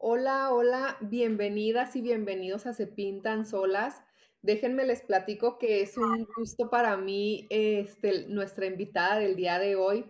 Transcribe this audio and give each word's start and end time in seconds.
Hola, 0.00 0.52
hola, 0.52 0.96
bienvenidas 1.00 1.96
y 1.96 2.02
bienvenidos 2.02 2.66
a 2.66 2.72
Se 2.72 2.86
Pintan 2.86 3.44
Solas. 3.44 4.00
Déjenme 4.42 4.86
les 4.86 5.02
platico 5.02 5.58
que 5.58 5.82
es 5.82 5.98
un 5.98 6.24
gusto 6.36 6.70
para 6.70 6.96
mí 6.96 7.48
este, 7.50 8.28
nuestra 8.28 8.66
invitada 8.66 9.18
del 9.18 9.34
día 9.34 9.58
de 9.58 9.74
hoy. 9.74 10.08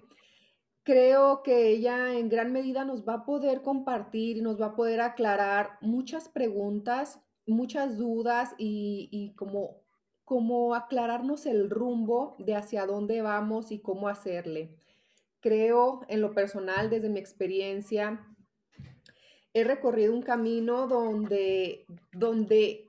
Creo 0.82 1.43
que 1.43 1.69
ella 1.69 2.12
en 2.19 2.29
gran 2.29 2.53
medida 2.53 2.85
nos 2.85 3.09
va 3.09 3.14
a 3.14 3.24
poder 3.24 3.62
compartir 3.62 4.37
y 4.37 4.43
nos 4.43 4.60
va 4.60 4.66
a 4.66 4.76
poder 4.76 5.01
aclarar 5.01 5.78
muchas 5.80 6.28
preguntas, 6.28 7.18
muchas 7.46 7.96
dudas 7.96 8.54
y, 8.58 9.08
y 9.10 9.34
como, 9.36 9.80
como 10.26 10.74
aclararnos 10.74 11.46
el 11.46 11.70
rumbo 11.70 12.36
de 12.38 12.56
hacia 12.56 12.84
dónde 12.84 13.22
vamos 13.22 13.72
y 13.72 13.80
cómo 13.80 14.08
hacerle. 14.08 14.76
Creo 15.40 16.02
en 16.09 16.20
lo 16.20 16.34
personal, 16.34 16.91
desde 16.91 17.09
mi 17.09 17.20
experiencia, 17.20 18.23
he 19.55 19.65
recorrido 19.65 20.12
un 20.12 20.23
camino 20.23 20.87
donde, 20.87 21.87
donde 22.12 22.88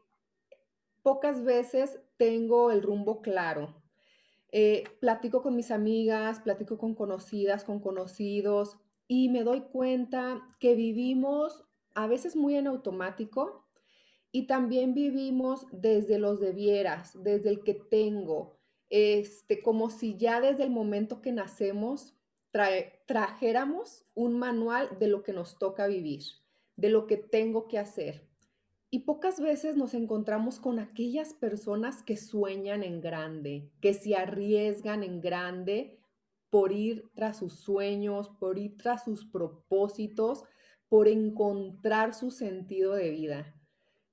pocas 1.02 1.44
veces 1.44 1.99
tengo 2.18 2.72
el 2.72 2.82
rumbo 2.82 3.22
claro. 3.22 3.76
Eh, 4.52 4.84
platico 4.99 5.41
con 5.41 5.55
mis 5.55 5.72
amigas, 5.72 6.40
platico 6.40 6.77
con 6.77 6.95
conocidas, 6.95 7.63
con 7.63 7.80
conocidos 7.80 8.77
y 9.08 9.30
me 9.30 9.44
doy 9.44 9.62
cuenta 9.62 10.41
que 10.59 10.76
vivimos 10.76 11.63
a 11.94 12.08
veces 12.08 12.35
muy 12.35 12.55
en 12.55 12.68
automático 12.68 13.66
y 14.32 14.48
también 14.48 14.94
vivimos 14.94 15.66
desde 15.71 16.20
los 16.20 16.40
debieras, 16.40 17.12
desde 17.23 17.49
el 17.49 17.63
que 17.63 17.73
tengo, 17.73 18.57
este, 18.90 19.62
como 19.62 19.90
si 19.90 20.18
ya 20.18 20.41
desde 20.41 20.63
el 20.63 20.71
momento 20.71 21.21
que 21.21 21.32
nacemos 21.32 22.16
trajéramos 23.05 24.05
un 24.16 24.40
manual 24.40 24.98
de 24.99 25.07
lo 25.07 25.21
que 25.21 25.34
nos 25.34 25.60
toca 25.60 25.85
vivir 25.85 26.23
de 26.80 26.90
lo 26.90 27.08
que 27.08 27.18
tengo 27.18 27.68
que 27.68 27.78
hacer. 27.78 28.26
Y 28.90 29.00
pocas 29.00 29.40
veces 29.40 29.76
nos 29.76 29.94
encontramos 29.94 30.60
con 30.60 30.80
aquellas 30.80 31.34
personas 31.34 32.02
que 32.02 32.18
sueñan 32.18 32.84
en 32.84 33.02
grande, 33.02 33.70
que 33.82 33.94
se 33.94 34.16
arriesgan 34.16 35.04
en 35.04 35.20
grande 35.20 35.99
por 36.49 36.71
ir 36.71 37.12
tras 37.13 37.38
sus 37.38 37.60
sueños, 37.60 38.30
por 38.40 38.58
ir 38.58 38.77
tras 38.77 39.04
sus 39.04 39.26
propósitos, 39.26 40.46
por 40.88 41.08
encontrar 41.08 42.16
su 42.16 42.32
sentido 42.32 42.93
de 42.93 43.12
vida. 43.12 43.55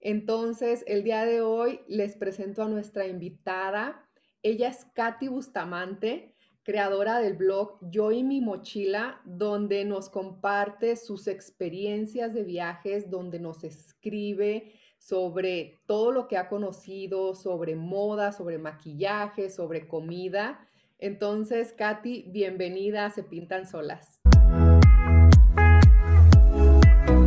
Entonces, 0.01 0.85
el 0.87 1.05
día 1.05 1.25
de 1.25 1.41
hoy 1.41 1.81
les 1.89 2.17
presento 2.17 2.63
a 2.63 2.69
nuestra 2.69 3.07
invitada. 3.07 4.07
Ella 4.43 4.69
es 4.69 4.85
Katy 4.95 5.29
Bustamante 5.29 6.36
creadora 6.67 7.21
del 7.21 7.35
blog 7.35 7.79
Yo 7.81 8.11
y 8.11 8.25
mi 8.25 8.41
mochila, 8.41 9.21
donde 9.25 9.85
nos 9.85 10.11
comparte 10.11 10.97
sus 10.97 11.29
experiencias 11.29 12.35
de 12.35 12.43
viajes, 12.43 13.09
donde 13.09 13.39
nos 13.39 13.63
escribe 13.63 14.73
sobre 14.99 15.79
todo 15.87 16.11
lo 16.11 16.27
que 16.27 16.37
ha 16.37 16.49
conocido, 16.49 17.37
sobre 17.37 17.77
moda, 17.77 18.33
sobre 18.33 18.59
maquillaje, 18.59 19.49
sobre 19.49 19.87
comida. 19.87 20.67
Entonces, 20.99 21.73
Katy, 21.73 22.25
bienvenida 22.33 23.07
a 23.07 23.11
Se 23.11 23.23
Pintan 23.23 23.69
Solas. 23.69 24.21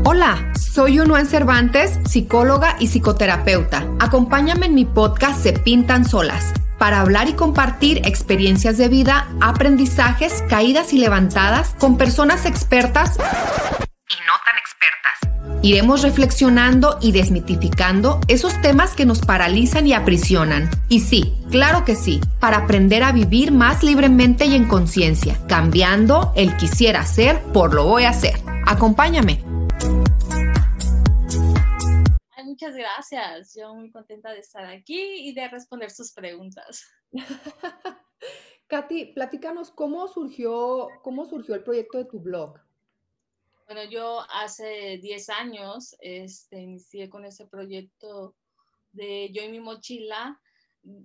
Hola, 0.03 0.51
soy 0.59 0.99
Unuan 0.99 1.25
Cervantes, 1.25 1.97
psicóloga 2.09 2.75
y 2.77 2.87
psicoterapeuta. 2.87 3.89
Acompáñame 4.01 4.65
en 4.65 4.75
mi 4.75 4.83
podcast 4.83 5.41
Se 5.41 5.53
Pintan 5.53 6.03
Solas 6.03 6.53
para 6.79 7.01
hablar 7.01 7.27
y 7.27 7.33
compartir 7.33 8.01
experiencias 8.05 8.77
de 8.77 8.89
vida, 8.89 9.27
aprendizajes, 9.41 10.43
caídas 10.49 10.93
y 10.93 10.97
levantadas 10.97 11.75
con 11.77 11.97
personas 11.97 12.45
expertas 12.45 13.17
y 13.17 14.15
no 14.25 14.33
tan 14.45 14.57
expertas. 14.57 15.59
Iremos 15.61 16.01
reflexionando 16.01 16.97
y 17.01 17.11
desmitificando 17.11 18.21
esos 18.27 18.59
temas 18.61 18.95
que 18.95 19.05
nos 19.05 19.19
paralizan 19.19 19.85
y 19.85 19.93
aprisionan. 19.93 20.69
Y 20.87 21.01
sí, 21.01 21.35
claro 21.51 21.83
que 21.83 21.95
sí, 21.95 22.21
para 22.39 22.57
aprender 22.57 23.03
a 23.03 23.11
vivir 23.11 23.51
más 23.51 23.83
libremente 23.83 24.45
y 24.45 24.55
en 24.55 24.67
conciencia, 24.67 25.37
cambiando 25.47 26.31
el 26.35 26.55
quisiera 26.55 27.05
ser 27.05 27.41
por 27.53 27.73
lo 27.73 27.83
voy 27.83 28.05
a 28.05 28.11
hacer. 28.11 28.39
Acompáñame 28.65 29.43
muchas 32.59 32.75
gracias. 32.75 33.55
Yo 33.55 33.73
muy 33.73 33.89
contenta 33.89 34.33
de 34.33 34.39
estar 34.39 34.65
aquí 34.65 34.99
y 34.99 35.33
de 35.33 35.47
responder 35.47 35.89
sus 35.91 36.11
preguntas. 36.11 36.83
Katy, 38.67 39.13
platícanos 39.13 39.71
cómo 39.71 40.09
surgió, 40.09 40.89
cómo 41.01 41.25
surgió 41.25 41.55
el 41.55 41.63
proyecto 41.63 41.97
de 41.97 42.05
tu 42.05 42.19
blog. 42.19 42.59
Bueno, 43.65 43.83
yo 43.89 44.25
hace 44.29 44.97
10 45.01 45.29
años 45.29 45.95
este, 46.01 46.59
inicié 46.59 47.09
con 47.09 47.23
ese 47.23 47.47
proyecto 47.47 48.35
de 48.91 49.31
Yo 49.31 49.41
y 49.43 49.49
mi 49.49 49.61
mochila, 49.61 50.41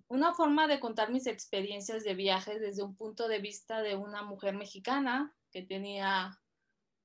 una 0.09 0.35
forma 0.35 0.67
de 0.67 0.81
contar 0.81 1.13
mis 1.13 1.29
experiencias 1.29 2.03
de 2.03 2.15
viajes 2.15 2.61
desde 2.61 2.83
un 2.83 2.97
punto 2.97 3.29
de 3.29 3.39
vista 3.39 3.81
de 3.81 3.95
una 3.95 4.23
mujer 4.23 4.57
mexicana 4.57 5.33
que 5.53 5.63
tenía, 5.63 6.37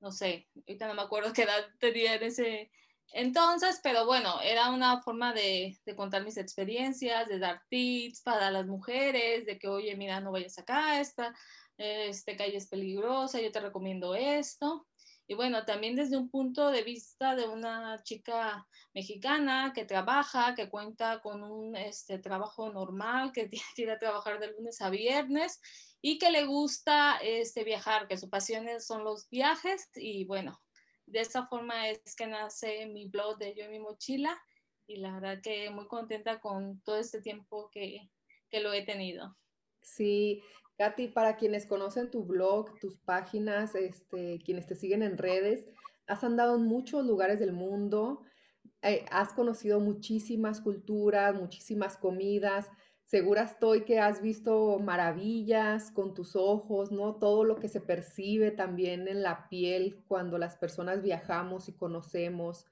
no 0.00 0.10
sé, 0.10 0.48
ahorita 0.56 0.88
no 0.88 0.94
me 0.94 1.02
acuerdo 1.02 1.32
qué 1.32 1.42
edad 1.42 1.64
tenía 1.78 2.14
en 2.14 2.24
ese, 2.24 2.72
entonces, 3.12 3.80
pero 3.82 4.06
bueno, 4.06 4.40
era 4.40 4.70
una 4.70 5.02
forma 5.02 5.32
de, 5.32 5.78
contar 5.96 6.24
mis 6.24 6.36
experiencias, 6.36 7.28
de 7.28 7.38
dar 7.38 7.62
tips 7.68 8.22
para 8.22 8.50
las 8.50 8.66
mujeres, 8.66 9.46
de 9.46 9.58
que, 9.58 9.68
oye, 9.68 9.96
mira, 9.96 10.20
no 10.20 10.32
vayas 10.32 10.58
acá, 10.58 11.00
esta, 11.00 11.34
este 11.76 12.36
calle 12.36 12.56
es 12.56 12.68
peligrosa, 12.68 13.40
yo 13.40 13.50
te 13.50 13.60
recomiendo 13.60 14.14
esto. 14.14 14.86
Y 15.26 15.34
bueno, 15.34 15.64
también 15.64 15.94
desde 15.94 16.16
un 16.16 16.28
punto 16.28 16.72
de 16.72 16.82
vista 16.82 17.36
de 17.36 17.46
una 17.46 18.02
chica 18.02 18.66
mexicana 18.92 19.72
que 19.72 19.84
trabaja, 19.84 20.56
que 20.56 20.68
cuenta 20.68 21.20
con 21.20 21.44
un 21.44 21.76
este, 21.76 22.18
trabajo 22.18 22.72
normal, 22.72 23.30
que 23.32 23.48
tiene 23.76 23.92
que 23.92 23.92
a 23.92 23.98
trabajar 23.98 24.40
de 24.40 24.52
lunes 24.52 24.80
a 24.80 24.90
viernes 24.90 25.60
y 26.02 26.18
que 26.18 26.30
le 26.30 26.46
gusta 26.46 27.18
este, 27.22 27.62
viajar, 27.62 28.08
que 28.08 28.16
su 28.16 28.28
pasión 28.28 28.66
son 28.80 29.04
los 29.04 29.28
viajes 29.30 29.88
y 29.94 30.24
bueno, 30.24 30.60
de 31.10 31.20
esta 31.20 31.46
forma 31.46 31.88
es 31.88 32.14
que 32.16 32.26
nace 32.26 32.86
mi 32.86 33.08
blog 33.08 33.38
de 33.38 33.54
Yo 33.54 33.64
y 33.64 33.68
mi 33.68 33.78
mochila 33.78 34.40
y 34.86 34.96
la 34.96 35.14
verdad 35.14 35.40
que 35.42 35.70
muy 35.70 35.86
contenta 35.86 36.40
con 36.40 36.80
todo 36.80 36.98
este 36.98 37.20
tiempo 37.20 37.70
que, 37.72 38.10
lo 38.60 38.72
he 38.72 38.84
tenido. 38.84 39.36
Sí, 39.80 40.42
Katy, 40.76 41.08
para 41.08 41.36
quienes 41.36 41.66
conocen 41.66 42.10
tu 42.10 42.24
blog, 42.24 42.76
tus 42.80 42.98
páginas, 42.98 43.76
este, 43.76 44.40
quienes 44.44 44.66
te 44.66 44.74
siguen 44.74 45.04
en 45.04 45.16
redes, 45.16 45.64
has 46.08 46.24
andado 46.24 46.56
en 46.56 46.62
muchos 46.62 47.06
lugares 47.06 47.38
del 47.38 47.52
mundo, 47.52 48.24
eh, 48.82 49.04
has 49.12 49.32
conocido 49.32 49.78
muchísimas 49.78 50.60
culturas, 50.60 51.36
muchísimas 51.36 51.96
comidas, 51.96 52.68
Segura 53.10 53.42
estoy 53.42 53.80
que 53.84 53.98
has 53.98 54.22
visto 54.22 54.78
maravillas 54.78 55.90
con 55.90 56.14
tus 56.14 56.36
ojos, 56.36 56.92
¿no? 56.92 57.16
Todo 57.16 57.42
lo 57.42 57.56
que 57.56 57.68
se 57.68 57.80
percibe 57.80 58.52
también 58.52 59.08
en 59.08 59.24
la 59.24 59.48
piel 59.48 60.04
cuando 60.06 60.38
las 60.38 60.56
personas 60.56 61.02
viajamos 61.02 61.68
y 61.68 61.72
conocemos. 61.72 62.66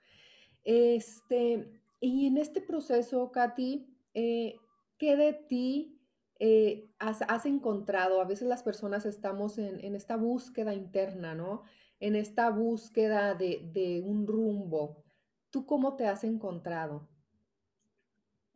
Este, 0.62 1.69
y 1.99 2.28
en 2.28 2.37
este 2.37 2.60
proceso, 2.60 3.32
Katy, 3.32 3.93
eh, 4.15 4.54
¿qué 4.97 5.16
de 5.16 5.32
ti 5.32 5.99
eh, 6.38 6.88
has, 7.00 7.44
encontrado? 7.44 8.20
A 8.20 8.25
veces 8.25 8.47
las 8.47 8.62
personas 8.62 9.06
estamos 9.06 9.59
en, 9.59 9.97
esta 9.97 10.16
búsqueda 10.16 10.72
interna, 10.72 11.34
¿no? 11.34 11.65
En 11.99 12.15
esta 12.15 12.49
búsqueda 12.50 13.34
de, 13.34 13.69
de 13.72 14.03
un 14.06 14.25
rumbo. 14.28 15.03
¿Tú 15.50 15.66
cómo 15.66 15.97
te 15.97 16.06
has 16.06 16.22
encontrado? 16.22 17.09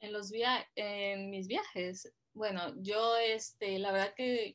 En, 0.02 0.12
los 0.12 0.30
via 0.30 0.68
en 0.74 1.30
mis 1.30 1.48
viajes. 1.48 2.12
Bueno, 2.34 2.74
yo, 2.82 3.16
este, 3.16 3.78
la 3.78 3.92
verdad 3.92 4.14
que 4.14 4.54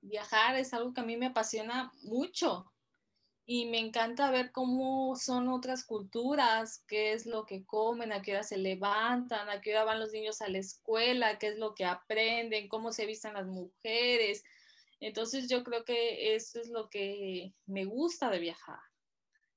viajar 0.00 0.56
es 0.56 0.74
algo 0.74 0.92
que 0.92 1.00
a 1.00 1.04
mí 1.04 1.16
me 1.16 1.26
apasiona 1.26 1.92
mucho 2.02 2.72
y 3.44 3.66
me 3.66 3.78
encanta 3.78 4.30
ver 4.30 4.52
cómo 4.52 5.16
son 5.16 5.48
otras 5.48 5.84
culturas, 5.84 6.84
qué 6.86 7.12
es 7.12 7.26
lo 7.26 7.44
que 7.44 7.64
comen, 7.64 8.12
a 8.12 8.22
qué 8.22 8.32
hora 8.32 8.44
se 8.44 8.56
levantan, 8.56 9.48
a 9.48 9.60
qué 9.60 9.72
hora 9.72 9.84
van 9.84 10.00
los 10.00 10.12
niños 10.12 10.40
a 10.42 10.48
la 10.48 10.58
escuela, 10.58 11.38
qué 11.38 11.48
es 11.48 11.58
lo 11.58 11.74
que 11.74 11.84
aprenden, 11.84 12.68
cómo 12.68 12.92
se 12.92 13.06
visten 13.06 13.34
las 13.34 13.46
mujeres. 13.46 14.44
Entonces 15.00 15.48
yo 15.48 15.64
creo 15.64 15.84
que 15.84 16.36
eso 16.36 16.60
es 16.60 16.68
lo 16.68 16.88
que 16.88 17.52
me 17.66 17.84
gusta 17.84 18.30
de 18.30 18.38
viajar, 18.38 18.78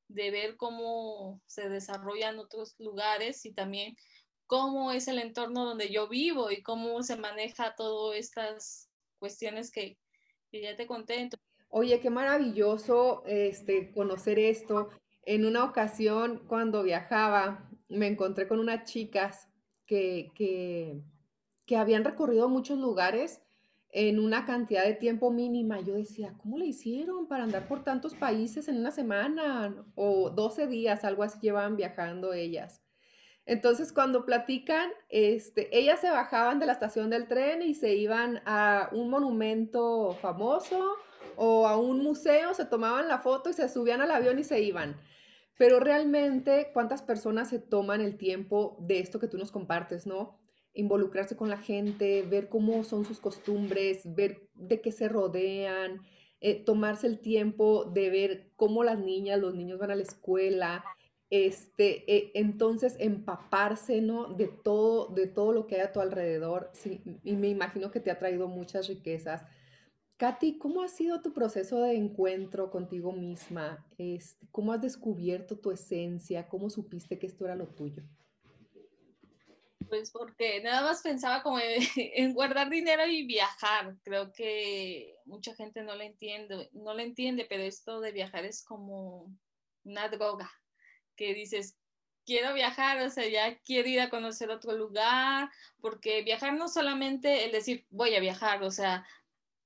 de 0.07 0.31
ver 0.31 0.57
cómo 0.57 1.41
se 1.45 1.69
desarrollan 1.69 2.39
otros 2.39 2.75
lugares 2.79 3.45
y 3.45 3.53
también 3.53 3.95
cómo 4.47 4.91
es 4.91 5.07
el 5.07 5.19
entorno 5.19 5.65
donde 5.65 5.89
yo 5.89 6.07
vivo 6.07 6.51
y 6.51 6.61
cómo 6.61 7.01
se 7.03 7.17
maneja 7.17 7.75
todas 7.75 8.17
estas 8.17 8.89
cuestiones 9.19 9.71
que, 9.71 9.97
ya 10.51 10.75
te 10.77 10.87
conté. 10.87 11.29
Oye, 11.67 11.99
qué 11.99 12.09
maravilloso 12.09 13.23
este, 13.25 13.91
conocer 13.91 14.39
esto. 14.39 14.89
En 15.23 15.45
una 15.45 15.65
ocasión, 15.65 16.43
cuando 16.47 16.81
viajaba, 16.81 17.69
me 17.89 18.07
encontré 18.07 18.47
con 18.47 18.59
unas 18.59 18.89
chicas 18.89 19.49
que, 19.85 20.31
que, 20.33 21.01
que 21.65 21.75
habían 21.75 22.05
recorrido 22.05 22.47
muchos 22.47 22.79
lugares 22.79 23.41
en 23.89 24.19
una 24.19 24.45
cantidad 24.45 24.85
de 24.85 24.93
tiempo 24.93 25.31
mínima. 25.31 25.81
Yo 25.81 25.95
decía, 25.95 26.33
¿cómo 26.37 26.57
le 26.57 26.67
hicieron 26.67 27.27
para 27.27 27.43
andar 27.43 27.67
por 27.67 27.83
tantos 27.83 28.13
países 28.13 28.67
en 28.69 28.77
una 28.77 28.91
semana? 28.91 29.85
O 29.95 30.29
12 30.29 30.67
días, 30.67 31.03
algo 31.03 31.23
así 31.23 31.39
llevaban 31.41 31.75
viajando 31.75 32.31
ellas. 32.31 32.84
Entonces, 33.45 33.93
cuando 33.93 34.25
platican, 34.25 34.89
este, 35.09 35.77
ellas 35.77 35.99
se 35.99 36.09
bajaban 36.09 36.59
de 36.59 36.65
la 36.65 36.73
estación 36.73 37.09
del 37.09 37.27
tren 37.27 37.61
y 37.61 37.75
se 37.75 37.95
iban 37.95 38.41
a 38.45 38.89
un 38.91 39.09
monumento 39.09 40.17
famoso 40.21 40.95
o 41.35 41.67
a 41.67 41.77
un 41.77 42.03
museo, 42.03 42.53
se 42.53 42.65
tomaban 42.65 43.07
la 43.07 43.19
foto 43.19 43.49
y 43.49 43.53
se 43.53 43.69
subían 43.69 44.01
al 44.01 44.11
avión 44.11 44.39
y 44.39 44.43
se 44.43 44.61
iban. 44.61 44.97
Pero 45.57 45.79
realmente, 45.79 46.71
¿cuántas 46.73 47.01
personas 47.01 47.49
se 47.49 47.59
toman 47.59 48.01
el 48.01 48.17
tiempo 48.17 48.77
de 48.79 48.99
esto 48.99 49.19
que 49.19 49.27
tú 49.27 49.37
nos 49.37 49.51
compartes, 49.51 50.07
no? 50.07 50.39
involucrarse 50.75 51.35
con 51.35 51.49
la 51.49 51.57
gente, 51.57 52.21
ver 52.23 52.49
cómo 52.49 52.83
son 52.83 53.05
sus 53.05 53.19
costumbres, 53.19 54.01
ver 54.13 54.49
de 54.53 54.81
qué 54.81 54.91
se 54.91 55.07
rodean, 55.07 56.01
eh, 56.41 56.63
tomarse 56.63 57.07
el 57.07 57.19
tiempo 57.19 57.85
de 57.85 58.09
ver 58.09 58.51
cómo 58.55 58.83
las 58.83 58.99
niñas, 58.99 59.39
los 59.39 59.55
niños 59.55 59.79
van 59.79 59.91
a 59.91 59.95
la 59.95 60.03
escuela, 60.03 60.83
este, 61.29 62.11
eh, 62.13 62.31
entonces 62.35 62.95
empaparse, 62.99 64.01
¿no? 64.01 64.27
De 64.33 64.47
todo, 64.47 65.07
de 65.07 65.27
todo 65.27 65.53
lo 65.53 65.67
que 65.67 65.75
hay 65.75 65.81
a 65.81 65.91
tu 65.91 65.99
alrededor, 65.99 66.69
sí, 66.73 67.01
y 67.23 67.35
me 67.35 67.49
imagino 67.49 67.91
que 67.91 67.99
te 67.99 68.11
ha 68.11 68.19
traído 68.19 68.47
muchas 68.47 68.87
riquezas. 68.87 69.43
Katy, 70.17 70.57
¿cómo 70.59 70.81
ha 70.81 70.87
sido 70.87 71.21
tu 71.21 71.33
proceso 71.33 71.81
de 71.81 71.95
encuentro 71.95 72.71
contigo 72.71 73.11
misma? 73.11 73.85
Este, 73.97 74.47
¿Cómo 74.51 74.71
has 74.71 74.81
descubierto 74.81 75.57
tu 75.57 75.71
esencia? 75.71 76.47
¿Cómo 76.47 76.69
supiste 76.69 77.19
que 77.19 77.27
esto 77.27 77.43
era 77.43 77.55
lo 77.55 77.67
tuyo? 77.67 78.03
Pues 79.89 80.11
porque 80.11 80.61
nada 80.61 80.81
más 80.83 81.01
pensaba 81.01 81.43
como 81.43 81.59
en 81.59 82.33
guardar 82.33 82.69
dinero 82.69 83.05
y 83.05 83.27
viajar. 83.27 83.97
Creo 84.03 84.31
que 84.31 85.15
mucha 85.25 85.53
gente 85.53 85.83
no 85.83 85.95
lo 85.95 86.01
entiende, 86.01 86.69
no 86.71 86.93
lo 86.93 87.01
entiende, 87.01 87.45
pero 87.49 87.63
esto 87.63 87.99
de 87.99 88.13
viajar 88.13 88.45
es 88.45 88.63
como 88.63 89.35
una 89.83 90.07
droga, 90.07 90.49
que 91.15 91.33
dices, 91.33 91.77
quiero 92.25 92.53
viajar, 92.53 93.01
o 93.01 93.09
sea, 93.09 93.27
ya 93.27 93.57
quiero 93.59 93.89
ir 93.89 94.01
a 94.01 94.09
conocer 94.09 94.49
otro 94.49 94.73
lugar, 94.73 95.49
porque 95.81 96.23
viajar 96.23 96.53
no 96.53 96.67
solamente 96.67 97.45
el 97.45 97.51
decir, 97.51 97.85
voy 97.89 98.15
a 98.15 98.19
viajar, 98.19 98.63
o 98.63 98.71
sea, 98.71 99.05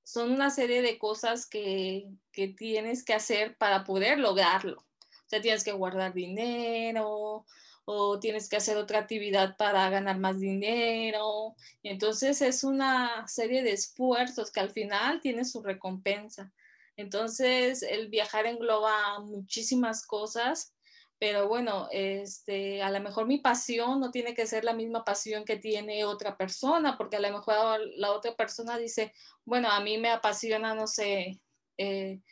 son 0.04 0.32
una 0.32 0.50
serie 0.50 0.82
de 0.82 0.98
cosas 0.98 1.46
que, 1.46 2.08
que 2.32 2.48
tienes 2.48 3.04
que 3.04 3.14
hacer 3.14 3.56
para 3.56 3.84
poder 3.84 4.18
lograrlo. 4.18 4.78
O 4.78 5.28
sea, 5.30 5.40
tienes 5.40 5.62
que 5.64 5.72
guardar 5.72 6.12
dinero, 6.12 7.46
o 7.92 8.20
tienes 8.20 8.48
que 8.48 8.56
hacer 8.56 8.76
otra 8.76 9.00
actividad 9.00 9.56
para 9.56 9.88
ganar 9.90 10.18
más 10.18 10.38
dinero. 10.38 11.56
Entonces 11.82 12.40
es 12.40 12.62
una 12.62 13.26
serie 13.26 13.62
de 13.62 13.72
esfuerzos 13.72 14.50
que 14.50 14.60
al 14.60 14.70
final 14.70 15.20
tiene 15.20 15.44
su 15.44 15.62
recompensa. 15.62 16.52
Entonces 16.96 17.82
el 17.82 18.08
viajar 18.08 18.46
engloba 18.46 19.18
muchísimas 19.20 20.06
cosas, 20.06 20.74
pero 21.20 21.48
bueno, 21.48 21.86
este, 21.92 22.82
a 22.82 22.90
lo 22.90 22.98
mejor 22.98 23.26
mi 23.26 23.38
pasión 23.38 24.00
no 24.00 24.10
tiene 24.10 24.32
que 24.32 24.46
ser 24.46 24.64
la 24.64 24.72
misma 24.72 25.04
pasión 25.04 25.44
que 25.44 25.58
tiene 25.58 26.06
otra 26.06 26.34
persona, 26.38 26.96
porque 26.96 27.16
a 27.16 27.20
lo 27.20 27.30
mejor 27.30 27.78
la 27.96 28.12
otra 28.12 28.34
persona 28.34 28.78
dice, 28.78 29.12
bueno, 29.44 29.68
a 29.70 29.80
mí 29.80 29.98
me 29.98 30.08
apasiona, 30.08 30.74
no 30.74 30.86
sé, 30.86 31.38
eh, 31.76 32.22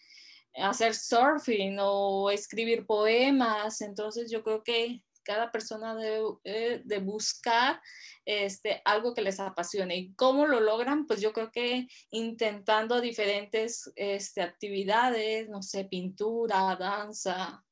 hacer 0.55 0.95
surfing 0.95 1.77
o 1.83 2.31
escribir 2.31 2.87
poemas, 2.87 3.83
entonces 3.83 4.31
yo 4.31 4.43
creo 4.43 4.65
que 4.65 5.03
cada 5.23 5.53
persona 5.53 5.95
debe 5.95 6.25
eh, 6.45 6.81
de 6.83 6.99
buscar 6.99 7.83
este, 8.25 8.81
algo 8.87 9.13
que 9.13 9.21
les 9.21 9.39
apasione. 9.39 9.97
¿Y 9.97 10.15
cómo 10.15 10.47
lo 10.47 10.61
logran? 10.61 11.07
Pues 11.07 11.21
yo 11.21 11.35
creo 11.35 11.51
que 11.53 11.87
intentando 12.11 13.03
diferentes 13.03 13.93
este, 13.97 14.41
actividades, 14.41 15.51
no 15.51 15.63
sé, 15.63 15.85
pintura, 15.85 16.75
danza, 16.77 17.63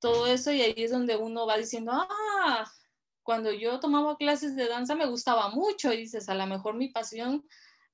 todo 0.00 0.26
eso, 0.26 0.52
y 0.52 0.62
ahí 0.62 0.74
es 0.76 0.90
donde 0.90 1.16
uno 1.16 1.46
va 1.46 1.56
diciendo, 1.56 1.92
ah, 1.94 2.70
cuando 3.22 3.52
yo 3.52 3.80
tomaba 3.80 4.16
clases 4.16 4.56
de 4.56 4.68
danza 4.68 4.94
me 4.94 5.06
gustaba 5.06 5.50
mucho, 5.50 5.92
y 5.92 5.98
dices, 5.98 6.28
a 6.28 6.34
lo 6.34 6.46
mejor 6.46 6.74
mi 6.74 6.88
pasión 6.88 7.44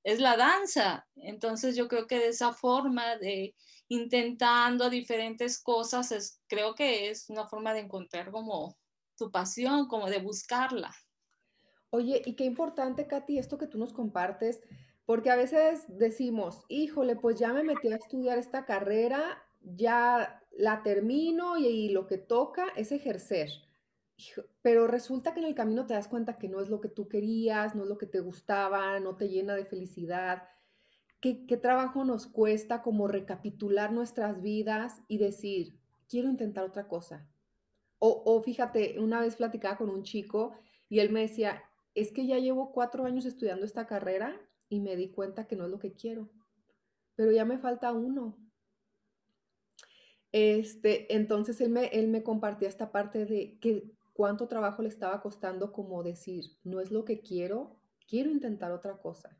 es 0.03 0.19
la 0.19 0.37
danza. 0.37 1.07
Entonces 1.15 1.75
yo 1.75 1.87
creo 1.87 2.07
que 2.07 2.19
de 2.19 2.29
esa 2.29 2.53
forma 2.53 3.17
de 3.17 3.55
intentando 3.87 4.89
diferentes 4.89 5.61
cosas, 5.61 6.11
es, 6.11 6.41
creo 6.47 6.75
que 6.75 7.09
es 7.09 7.29
una 7.29 7.47
forma 7.47 7.73
de 7.73 7.81
encontrar 7.81 8.31
como 8.31 8.77
tu 9.17 9.31
pasión, 9.31 9.87
como 9.87 10.09
de 10.09 10.19
buscarla. 10.19 10.95
Oye, 11.89 12.21
y 12.25 12.35
qué 12.35 12.45
importante, 12.45 13.07
Katy, 13.07 13.37
esto 13.37 13.57
que 13.57 13.67
tú 13.67 13.77
nos 13.77 13.93
compartes, 13.93 14.61
porque 15.05 15.29
a 15.29 15.35
veces 15.35 15.85
decimos, 15.87 16.63
híjole, 16.67 17.15
pues 17.15 17.39
ya 17.39 17.53
me 17.53 17.63
metí 17.63 17.91
a 17.91 17.95
estudiar 17.95 18.37
esta 18.37 18.65
carrera, 18.65 19.43
ya 19.61 20.43
la 20.55 20.83
termino 20.83 21.57
y, 21.57 21.89
lo 21.89 22.07
que 22.07 22.17
toca 22.17 22.67
es 22.75 22.91
ejercer. 22.91 23.49
Pero 24.61 24.87
resulta 24.87 25.33
que 25.33 25.41
en 25.41 25.45
el 25.45 25.55
camino 25.55 25.85
te 25.85 25.93
das 25.93 26.07
cuenta 26.07 26.37
que 26.37 26.47
no 26.47 26.61
es 26.61 26.69
lo 26.69 26.79
que 26.79 26.87
tú 26.87 27.07
querías, 27.07 27.75
no 27.75 27.83
es 27.83 27.89
lo 27.89 27.97
que 27.97 28.05
te 28.05 28.21
gustaba, 28.21 28.99
no 28.99 29.17
te 29.17 29.27
llena 29.27 29.55
de 29.55 29.65
felicidad. 29.65 30.43
¿Qué, 31.19 31.33
trabajo 31.57 32.05
nos 32.05 32.27
cuesta 32.27 32.81
como 32.81 33.07
recapitular 33.07 33.91
nuestras 33.91 34.41
vidas 34.41 35.01
y 35.07 35.17
decir, 35.17 35.79
quiero 36.07 36.29
intentar 36.29 36.63
otra 36.63 36.87
cosa, 36.87 37.27
o, 37.97 38.39
fíjate, 38.43 38.99
una 38.99 39.19
vez 39.19 39.35
platicaba 39.35 39.77
con 39.77 39.89
un 39.89 40.03
chico 40.03 40.53
y 40.89 40.99
él 40.99 41.09
me 41.09 41.21
decía, 41.21 41.63
es 41.95 42.11
que 42.11 42.27
ya 42.27 42.37
llevo 42.37 42.71
cuatro 42.71 43.05
años 43.05 43.25
estudiando 43.25 43.65
esta 43.65 43.87
carrera 43.87 44.39
y 44.69 44.79
me 44.79 44.95
di 44.95 45.09
cuenta 45.09 45.47
que 45.47 45.55
no 45.55 45.65
es 45.65 45.71
lo 45.71 45.79
que 45.79 45.93
quiero, 45.93 46.29
pero 47.15 47.31
ya 47.31 47.45
me 47.45 47.57
falta 47.57 47.91
uno. 47.93 48.37
Este, 50.37 51.15
entonces 51.15 51.61
él 51.61 51.69
me, 51.69 51.85
él 51.87 52.09
me 52.09 52.21
compartía 52.21 52.67
esta 52.67 52.91
parte 52.91 53.25
de 53.25 53.57
que 53.59 53.89
cuánto 54.13 54.49
trabajo 54.49 54.81
le 54.81 54.89
estaba 54.89 55.21
costando 55.21 55.71
como 55.71 56.03
decir, 56.03 56.43
no 56.63 56.81
es 56.81 56.91
lo 56.91 57.05
que 57.05 57.21
quiero, 57.21 57.79
quiero 58.05 58.29
intentar 58.29 58.73
otra 58.73 58.97
cosa. 58.97 59.37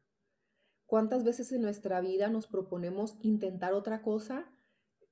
¿Cuántas 0.86 1.26
veces 1.26 1.52
en 1.52 1.64
nuestra 1.64 2.00
vida 2.00 2.30
nos 2.30 2.48
proponemos 2.48 3.18
intentar 3.22 3.74
otra 3.74 4.02
cosa 4.02 4.50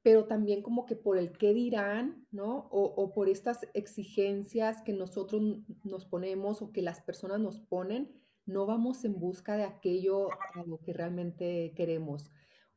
pero 0.03 0.25
también 0.25 0.61
como 0.61 0.85
que 0.85 0.97
por 0.97 1.17
el 1.17 1.31
qué 1.31 1.53
dirán, 1.53 2.27
¿no? 2.29 2.67
O, 2.71 3.13
por 3.13 3.29
estas 3.29 3.65
exigencias 3.73 4.81
que 4.81 4.91
nosotros 4.91 5.41
nos 5.85 6.05
ponemos 6.05 6.61
o 6.61 6.73
que 6.73 6.81
las 6.81 7.01
personas 7.01 7.39
nos 7.39 7.61
ponen, 7.61 8.11
no 8.45 8.65
vamos 8.65 9.05
en 9.05 9.17
busca 9.17 9.55
de 9.55 9.63
aquello 9.63 10.27
a 10.33 10.63
lo 10.65 10.79
que 10.79 10.91
realmente 10.91 11.73
queremos. 11.77 12.31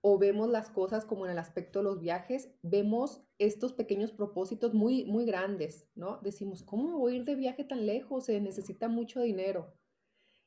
O 0.09 0.19
vemos 0.19 0.49
las 0.49 0.71
cosas 0.71 1.05
como 1.05 1.25
en 1.25 1.33
el 1.33 1.39
aspecto 1.39 1.81
de 1.81 1.85
los 1.87 1.99
viajes, 1.99 2.49
vemos 2.63 3.25
estos 3.39 3.73
pequeños 3.73 4.13
propósitos 4.13 4.73
muy, 4.73 5.05
muy 5.05 5.25
grandes, 5.25 5.89
¿no? 5.97 6.21
Decimos, 6.23 6.63
¿cómo 6.63 6.97
voy 6.97 7.15
a 7.15 7.17
ir 7.17 7.25
de 7.25 7.35
viaje 7.35 7.65
tan 7.65 7.87
lejos? 7.87 8.27
Se 8.27 8.41
necesita 8.41 8.87
mucho 8.87 9.21
dinero. 9.21 9.75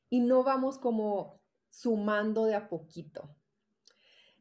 Y 0.08 0.20
no 0.20 0.44
vamos 0.44 0.78
como 0.78 1.42
sumando 1.68 2.46
de 2.46 2.54
a 2.54 2.70
poquito, 2.70 3.36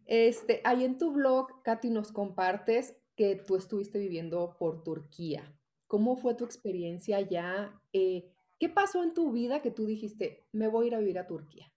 este, 0.05 0.61
ahí 0.63 0.85
en 0.85 0.97
tu 0.97 1.11
blog, 1.11 1.61
Katy, 1.61 1.89
nos 1.89 2.11
compartes 2.11 2.95
que 3.15 3.35
tú 3.35 3.57
estuviste 3.57 3.99
viviendo 3.99 4.55
por 4.57 4.83
Turquía. 4.83 5.55
¿Cómo 5.85 6.15
fue 6.15 6.33
tu 6.33 6.45
experiencia 6.45 7.17
allá? 7.17 7.79
Eh, 7.93 8.31
¿Qué 8.57 8.69
pasó 8.69 9.03
en 9.03 9.13
tu 9.13 9.31
vida 9.31 9.61
que 9.61 9.69
tú 9.69 9.85
dijiste, 9.85 10.47
me 10.51 10.67
voy 10.67 10.85
a 10.85 10.87
ir 10.87 10.95
a 10.95 10.99
vivir 10.99 11.19
a 11.19 11.27
Turquía? 11.27 11.71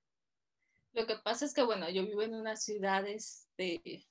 Lo 0.93 1.07
que 1.07 1.17
pasa 1.17 1.45
es 1.45 1.55
que, 1.55 1.63
bueno, 1.63 1.89
yo 1.89 2.05
vivo 2.05 2.23
en 2.23 2.35
una 2.35 2.57
ciudad 2.57 3.07
este, 3.07 4.07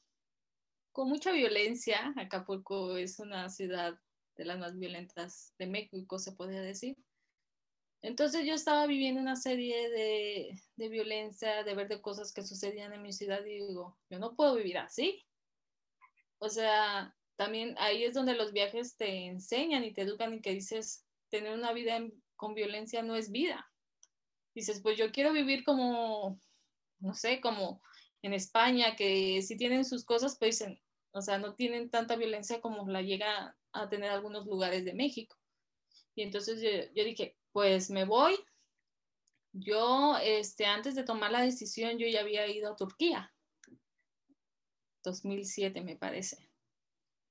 con 0.92 1.10
mucha 1.10 1.32
violencia. 1.32 2.14
Acapulco 2.18 2.98
es 2.98 3.20
una 3.20 3.50
ciudad 3.50 3.96
de 4.36 4.46
las 4.46 4.58
más 4.58 4.78
violentas 4.78 5.54
de 5.60 5.68
México, 5.68 6.18
se 6.18 6.32
podría 6.32 6.62
decir. 6.62 6.98
Entonces 8.02 8.46
yo 8.46 8.56
estaba 8.56 8.88
viviendo 8.88 9.22
una 9.22 9.36
serie 9.36 9.90
de, 9.90 10.90
violencia, 10.90 11.64
de 11.64 11.76
ver 11.76 11.88
de 11.88 12.02
cosas 12.02 12.34
que 12.34 12.42
sucedían 12.42 12.94
en 12.94 13.04
mi 13.04 13.14
ciudad 13.14 13.46
y 13.46 13.60
digo, 13.68 14.00
yo 14.10 14.18
no 14.18 14.36
puedo 14.36 14.56
vivir 14.56 14.80
así. 14.80 15.24
O 16.40 16.50
sea, 16.50 17.16
también 17.36 17.76
ahí 17.78 18.04
es 18.04 18.16
donde 18.16 18.34
los 18.34 18.54
viajes 18.54 18.98
te 18.98 19.28
enseñan 19.28 19.84
y 19.84 19.94
te 19.94 20.02
educan 20.02 20.34
y 20.34 20.42
que 20.42 20.56
dices, 20.56 21.06
tener 21.30 21.54
una 21.54 21.74
vida 21.74 22.00
con 22.36 22.56
violencia 22.56 23.04
no 23.04 23.16
es 23.16 23.32
vida. 23.32 23.72
Dices, 24.56 24.82
pues 24.82 24.98
yo 24.98 25.12
quiero 25.12 25.32
vivir 25.32 25.64
como, 25.64 26.40
no 27.02 27.14
sé, 27.14 27.42
como 27.42 27.82
en 28.22 28.34
España, 28.34 28.96
que 28.96 29.42
sí 29.42 29.58
tienen 29.58 29.86
sus 29.86 30.06
cosas, 30.06 30.38
pero 30.40 30.52
dicen, 30.52 30.80
o 31.12 31.22
sea, 31.22 31.38
no 31.38 31.56
tienen 31.56 31.90
tanta 31.90 32.16
violencia 32.16 32.62
como 32.62 32.88
la 32.88 33.02
llega 33.02 33.58
a 33.74 33.90
tener 33.90 34.12
algunos 34.12 34.46
lugares 34.46 34.86
de 34.86 34.94
México. 34.94 35.36
Y 36.16 36.24
entonces 36.24 36.62
yo, 36.62 36.70
yo 36.96 37.04
dije, 37.04 37.38
pues 37.52 37.90
me 37.90 38.06
voy. 38.06 38.36
Yo, 39.54 40.18
este, 40.24 40.66
antes 40.66 40.96
de 40.96 41.04
tomar 41.04 41.32
la 41.32 41.42
decisión, 41.42 41.98
yo 41.98 42.08
ya 42.08 42.22
había 42.22 42.48
ido 42.48 42.72
a 42.72 42.76
Turquía. 42.76 43.34
2007 45.04 45.82
me 45.82 45.98
parece. 45.98 46.50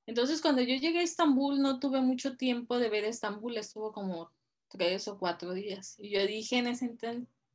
Entonces, 0.07 0.43
cuando 0.43 0.61
yo 0.63 0.75
llegué 0.75 0.99
a 0.99 1.03
Estambul, 1.03 1.61
no 1.61 1.79
tuve 1.79 2.01
mucho 2.01 2.37
tiempo 2.37 2.79
de 2.79 2.89
ver 2.89 3.05
Estambul, 3.05 3.57
estuvo 3.57 3.93
como 3.93 4.33
tres 4.69 5.07
o 5.09 5.19
cuatro 5.19 5.55
días. 5.55 5.95
Y 5.99 6.11
yo 6.11 6.27
dije 6.27 6.59
en 6.59 6.67
ese, 6.67 6.97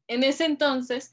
en 0.08 0.24
ese 0.24 0.46
entonces, 0.46 1.12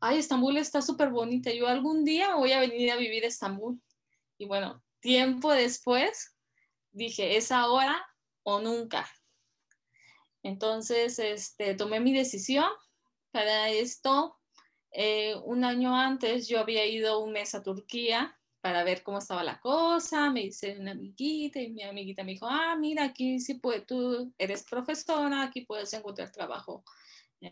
ay, 0.00 0.18
Estambul 0.18 0.56
está 0.56 0.82
súper 0.82 1.10
bonita, 1.10 1.52
yo 1.52 1.68
algún 1.68 2.04
día 2.04 2.34
voy 2.36 2.52
a 2.52 2.60
venir 2.60 2.90
a 2.90 2.96
vivir 2.96 3.24
a 3.24 3.28
Estambul. 3.28 3.80
Y 4.38 4.46
bueno, 4.46 4.82
tiempo 5.00 5.52
después 5.52 6.36
dije, 6.92 7.36
es 7.36 7.52
ahora 7.52 8.04
o 8.42 8.60
nunca. 8.60 9.08
Entonces, 10.42 11.18
este, 11.18 11.74
tomé 11.74 12.00
mi 12.00 12.12
decisión 12.12 12.70
para 13.32 13.70
esto. 13.70 14.38
Eh, 14.92 15.34
un 15.44 15.64
año 15.64 15.94
antes 15.96 16.48
yo 16.48 16.60
había 16.60 16.86
ido 16.86 17.18
un 17.18 17.32
mes 17.32 17.54
a 17.54 17.62
Turquía 17.62 18.38
para 18.60 18.82
ver 18.82 19.02
cómo 19.02 19.18
estaba 19.18 19.44
la 19.44 19.60
cosa, 19.60 20.30
me 20.30 20.42
hice 20.42 20.76
una 20.78 20.92
amiguita 20.92 21.60
y 21.60 21.70
mi 21.70 21.82
amiguita 21.82 22.24
me 22.24 22.32
dijo, 22.32 22.48
ah, 22.48 22.74
mira, 22.76 23.04
aquí 23.04 23.38
sí 23.38 23.54
puedes, 23.54 23.86
tú 23.86 24.32
eres 24.38 24.64
profesora, 24.64 25.42
aquí 25.42 25.60
puedes 25.60 25.92
encontrar 25.92 26.32
trabajo 26.32 26.82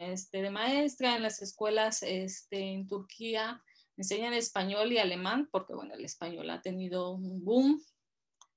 este, 0.01 0.43
de 0.43 0.51
maestra 0.51 1.17
en 1.17 1.23
las 1.23 1.43
escuelas 1.43 2.03
este, 2.03 2.73
en 2.73 2.87
Turquía, 2.87 3.63
enseñan 3.97 4.35
español 4.35 4.93
y 4.93 4.99
alemán, 4.99 5.49
porque 5.51 5.75
bueno, 5.75 5.95
el 5.95 6.05
español 6.05 6.51
ha 6.51 6.61
tenido 6.61 7.13
un 7.13 7.45
boom 7.45 7.83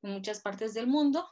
en 0.03 0.11
muchas 0.11 0.41
partes 0.41 0.73
del 0.73 0.87
mundo. 0.87 1.27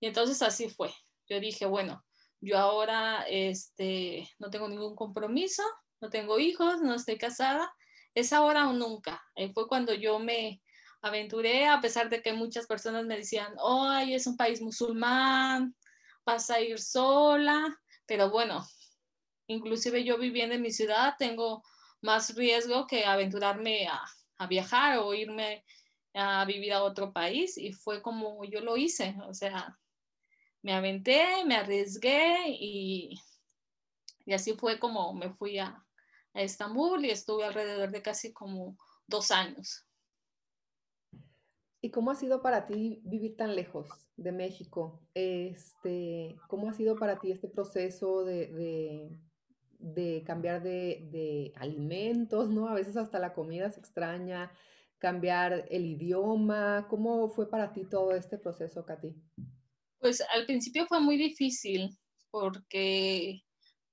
Y 0.00 0.06
entonces 0.06 0.42
así 0.42 0.68
fue. 0.68 0.92
Yo 1.28 1.40
dije, 1.40 1.66
bueno, 1.66 2.04
yo 2.40 2.58
ahora 2.58 3.24
este, 3.28 4.28
no 4.38 4.50
tengo 4.50 4.68
ningún 4.68 4.94
compromiso, 4.94 5.62
no 6.00 6.10
tengo 6.10 6.38
hijos, 6.38 6.82
no 6.82 6.94
estoy 6.94 7.16
casada, 7.16 7.72
es 8.14 8.32
ahora 8.32 8.68
o 8.68 8.72
nunca. 8.72 9.22
Y 9.34 9.48
fue 9.52 9.66
cuando 9.66 9.94
yo 9.94 10.18
me 10.18 10.60
aventuré, 11.00 11.66
a 11.66 11.80
pesar 11.80 12.08
de 12.08 12.22
que 12.22 12.32
muchas 12.32 12.66
personas 12.66 13.06
me 13.06 13.16
decían, 13.16 13.54
ay, 13.62 14.14
es 14.14 14.26
un 14.26 14.36
país 14.36 14.60
musulmán, 14.60 15.74
vas 16.24 16.50
a 16.50 16.60
ir 16.60 16.78
sola, 16.80 17.78
pero 18.06 18.30
bueno, 18.30 18.66
inclusive 19.46 20.04
yo 20.04 20.18
viviendo 20.18 20.54
en 20.54 20.62
mi 20.62 20.70
ciudad 20.70 21.14
tengo 21.18 21.62
más 22.00 22.34
riesgo 22.34 22.86
que 22.86 23.04
aventurarme 23.04 23.88
a, 23.88 24.02
viajar 24.46 24.98
o 24.98 25.14
irme 25.14 25.64
a 26.12 26.44
vivir 26.44 26.74
a 26.74 26.82
otro 26.82 27.14
país 27.14 27.56
y 27.56 27.72
fue 27.72 28.02
como 28.02 28.44
yo 28.44 28.60
lo 28.60 28.76
hice, 28.76 29.16
o 29.26 29.32
sea, 29.32 29.78
me 30.60 30.74
aventé, 30.74 31.44
me 31.46 31.56
arriesgué 31.56 32.44
y, 32.48 33.18
y 34.26 34.34
así 34.34 34.52
fue 34.52 34.78
como 34.78 35.14
me 35.14 35.30
fui 35.30 35.58
a, 35.58 35.84
Estambul 36.34 37.04
y 37.04 37.10
estuve 37.10 37.44
alrededor 37.44 37.90
de 37.90 38.02
casi 38.02 38.32
como 38.32 38.76
dos 39.06 39.30
años. 39.30 39.86
¿Y 41.80 41.90
cómo 41.90 42.10
ha 42.10 42.14
sido 42.14 42.42
para 42.42 42.66
ti 42.66 43.00
vivir 43.04 43.36
tan 43.36 43.54
lejos 43.54 43.88
de 44.16 44.32
México? 44.32 45.00
Este, 45.14 46.36
¿Cómo 46.48 46.68
ha 46.68 46.72
sido 46.72 46.96
para 46.96 47.20
ti 47.20 47.30
este 47.30 47.48
proceso 47.48 48.24
de, 48.24 49.16
de 49.84 50.22
cambiar 50.26 50.62
de, 50.62 51.08
de, 51.10 51.52
alimentos, 51.56 52.48
¿no? 52.48 52.68
A 52.68 52.74
veces 52.74 52.96
hasta 52.96 53.18
la 53.18 53.34
comida 53.34 53.70
se 53.70 53.80
extraña, 53.80 54.50
cambiar 54.98 55.66
el 55.70 55.84
idioma. 55.84 56.86
¿Cómo 56.88 57.28
fue 57.28 57.48
para 57.50 57.72
ti 57.72 57.84
todo 57.84 58.14
este 58.14 58.38
proceso, 58.38 58.84
Katy? 58.84 59.14
Pues 59.98 60.22
al 60.32 60.46
principio 60.46 60.86
fue 60.86 61.00
muy 61.00 61.16
difícil 61.16 61.96
porque 62.30 63.44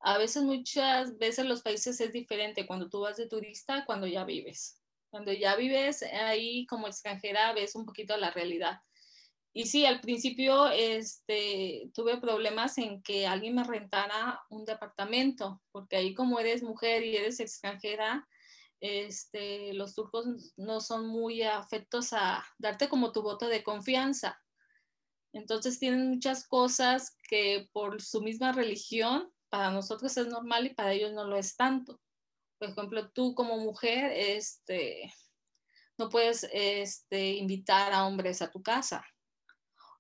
a 0.03 0.17
veces, 0.17 0.41
muchas 0.43 1.17
veces 1.17 1.45
los 1.45 1.62
países 1.62 2.00
es 2.01 2.12
diferente 2.12 2.65
cuando 2.65 2.89
tú 2.89 3.01
vas 3.01 3.17
de 3.17 3.27
turista, 3.27 3.86
cuando 3.86 4.07
ya 4.07 4.24
vives. 4.24 4.81
Cuando 5.12 5.31
ya 5.31 5.55
vives 5.55 6.01
ahí 6.03 6.65
como 6.65 6.88
extranjera, 6.88 7.53
ves 7.53 7.75
un 7.75 7.86
poquito 7.86 8.17
la 8.17 8.31
realidad. 8.31 8.79
Y 9.53 9.65
sí, 9.65 9.86
al 9.86 10.00
principio 10.00 10.67
este, 10.67 11.91
tuve 11.93 12.17
problemas 12.17 12.77
en 12.77 13.01
que 13.03 13.27
alguien 13.27 13.55
me 13.55 13.65
rentara 13.65 14.41
un 14.50 14.63
departamento, 14.63 15.62
porque 15.72 15.98
ahí 15.98 16.13
como 16.13 16.39
eres 16.39 16.63
mujer 16.63 17.03
y 17.03 17.17
eres 17.17 17.39
extranjera, 17.41 18.27
este, 18.79 19.74
los 19.74 19.93
turcos 19.93 20.53
no 20.55 20.79
son 20.79 21.08
muy 21.08 21.43
afectos 21.43 22.13
a 22.13 22.43
darte 22.58 22.88
como 22.88 23.12
tu 23.12 23.22
voto 23.22 23.48
de 23.48 23.63
confianza. 23.63 24.41
Entonces 25.34 25.79
tienen 25.79 26.10
muchas 26.10 26.48
cosas 26.48 27.15
que 27.29 27.70
por 27.74 28.01
su 28.01 28.22
misma 28.22 28.53
religión 28.53 29.31
para 29.50 29.70
nosotros 29.70 30.15
es 30.17 30.27
normal 30.27 30.65
y 30.65 30.74
para 30.74 30.93
ellos 30.93 31.12
no 31.13 31.25
lo 31.25 31.38
es 31.38 31.55
tanto. 31.55 32.00
Por 32.58 32.70
ejemplo, 32.70 33.12
tú 33.12 33.36
como 33.36 33.58
mujer 33.58 34.12
este, 34.13 35.13
no 35.98 36.10
puedes 36.10 36.48
este, 36.51 37.34
invitar 37.34 37.93
a 37.93 38.05
hombres 38.05 38.41
a 38.41 38.50
tu 38.50 38.63
casa. 38.63 39.05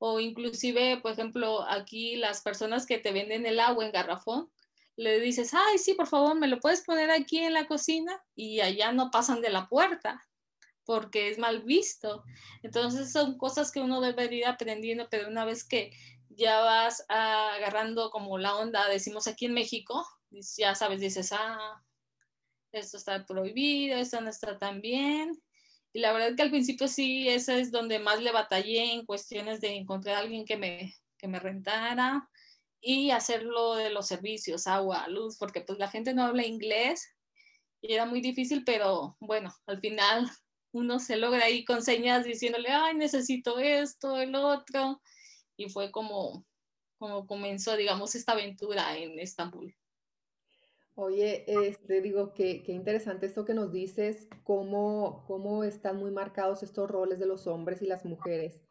O 0.03 0.19
inclusive, 0.19 0.97
por 0.97 1.11
ejemplo, 1.11 1.61
aquí 1.61 2.15
las 2.15 2.41
personas 2.41 2.87
que 2.87 2.97
te 2.97 3.11
venden 3.11 3.45
el 3.45 3.59
agua 3.59 3.85
en 3.85 3.91
garrafón, 3.91 4.51
le 4.95 5.19
dices, 5.19 5.53
ay, 5.53 5.77
sí, 5.77 5.93
por 5.93 6.07
favor, 6.07 6.35
me 6.35 6.47
lo 6.47 6.59
puedes 6.59 6.81
poner 6.81 7.11
aquí 7.11 7.37
en 7.37 7.53
la 7.53 7.67
cocina 7.67 8.19
y 8.35 8.61
allá 8.61 8.93
no 8.93 9.11
pasan 9.11 9.41
de 9.41 9.51
la 9.51 9.69
puerta 9.69 10.27
porque 10.85 11.29
es 11.29 11.37
mal 11.37 11.61
visto. 11.61 12.23
Entonces 12.63 13.11
son 13.11 13.37
cosas 13.37 13.71
que 13.71 13.79
uno 13.79 14.01
debe 14.01 14.25
ir 14.35 14.47
aprendiendo, 14.47 15.07
pero 15.11 15.27
una 15.27 15.45
vez 15.45 15.63
que 15.63 15.91
ya 16.29 16.61
vas 16.61 17.05
agarrando 17.07 18.09
como 18.09 18.39
la 18.39 18.55
onda, 18.55 18.87
decimos 18.87 19.27
aquí 19.27 19.45
en 19.45 19.53
México, 19.53 20.03
ya 20.57 20.73
sabes, 20.73 20.99
dices, 20.99 21.31
ah, 21.31 21.83
esto 22.71 22.97
está 22.97 23.23
prohibido, 23.23 23.97
esto 23.97 24.19
no 24.19 24.31
está 24.31 24.57
tan 24.57 24.81
bien. 24.81 25.39
Y 25.93 25.99
la 25.99 26.13
verdad 26.13 26.35
que 26.35 26.43
al 26.43 26.51
principio 26.51 26.87
sí, 26.87 27.27
esa 27.27 27.57
es 27.57 27.71
donde 27.71 27.99
más 27.99 28.21
le 28.21 28.31
batallé 28.31 28.93
en 28.93 29.05
cuestiones 29.05 29.59
de 29.61 29.75
encontrar 29.75 30.15
a 30.15 30.19
alguien 30.19 30.45
que 30.45 30.57
me, 30.57 30.95
que 31.17 31.27
me 31.27 31.39
rentara 31.39 32.29
y 32.81 33.11
hacerlo 33.11 33.75
de 33.75 33.89
los 33.91 34.07
servicios, 34.07 34.67
agua, 34.67 35.07
luz, 35.07 35.37
porque 35.37 35.61
pues 35.61 35.77
la 35.79 35.89
gente 35.89 36.13
no 36.13 36.23
habla 36.23 36.45
inglés 36.45 37.13
y 37.81 37.93
era 37.93 38.05
muy 38.05 38.21
difícil, 38.21 38.63
pero 38.63 39.17
bueno, 39.19 39.53
al 39.65 39.79
final 39.79 40.29
uno 40.71 40.99
se 40.99 41.17
logra 41.17 41.45
ahí 41.45 41.65
con 41.65 41.83
señas 41.83 42.25
diciéndole, 42.25 42.69
ay, 42.69 42.95
necesito 42.95 43.59
esto, 43.59 44.19
el 44.19 44.35
otro, 44.35 45.01
y 45.57 45.69
fue 45.69 45.91
como, 45.91 46.45
como 46.97 47.27
comenzó, 47.27 47.75
digamos, 47.75 48.15
esta 48.15 48.33
aventura 48.33 48.97
en 48.97 49.19
Estambul. 49.19 49.75
Oye, 51.03 51.45
este, 51.47 51.99
digo, 51.99 52.31
qué, 52.35 52.61
qué 52.61 52.73
interesante 52.73 53.25
esto 53.25 53.43
que 53.43 53.55
nos 53.55 53.71
dices, 53.71 54.27
cómo, 54.43 55.23
cómo 55.25 55.63
están 55.63 55.97
muy 55.97 56.11
marcados 56.11 56.61
estos 56.61 56.91
roles 56.91 57.17
de 57.17 57.25
los 57.25 57.47
hombres 57.47 57.81
y 57.81 57.87
las 57.87 58.05
mujeres. 58.05 58.61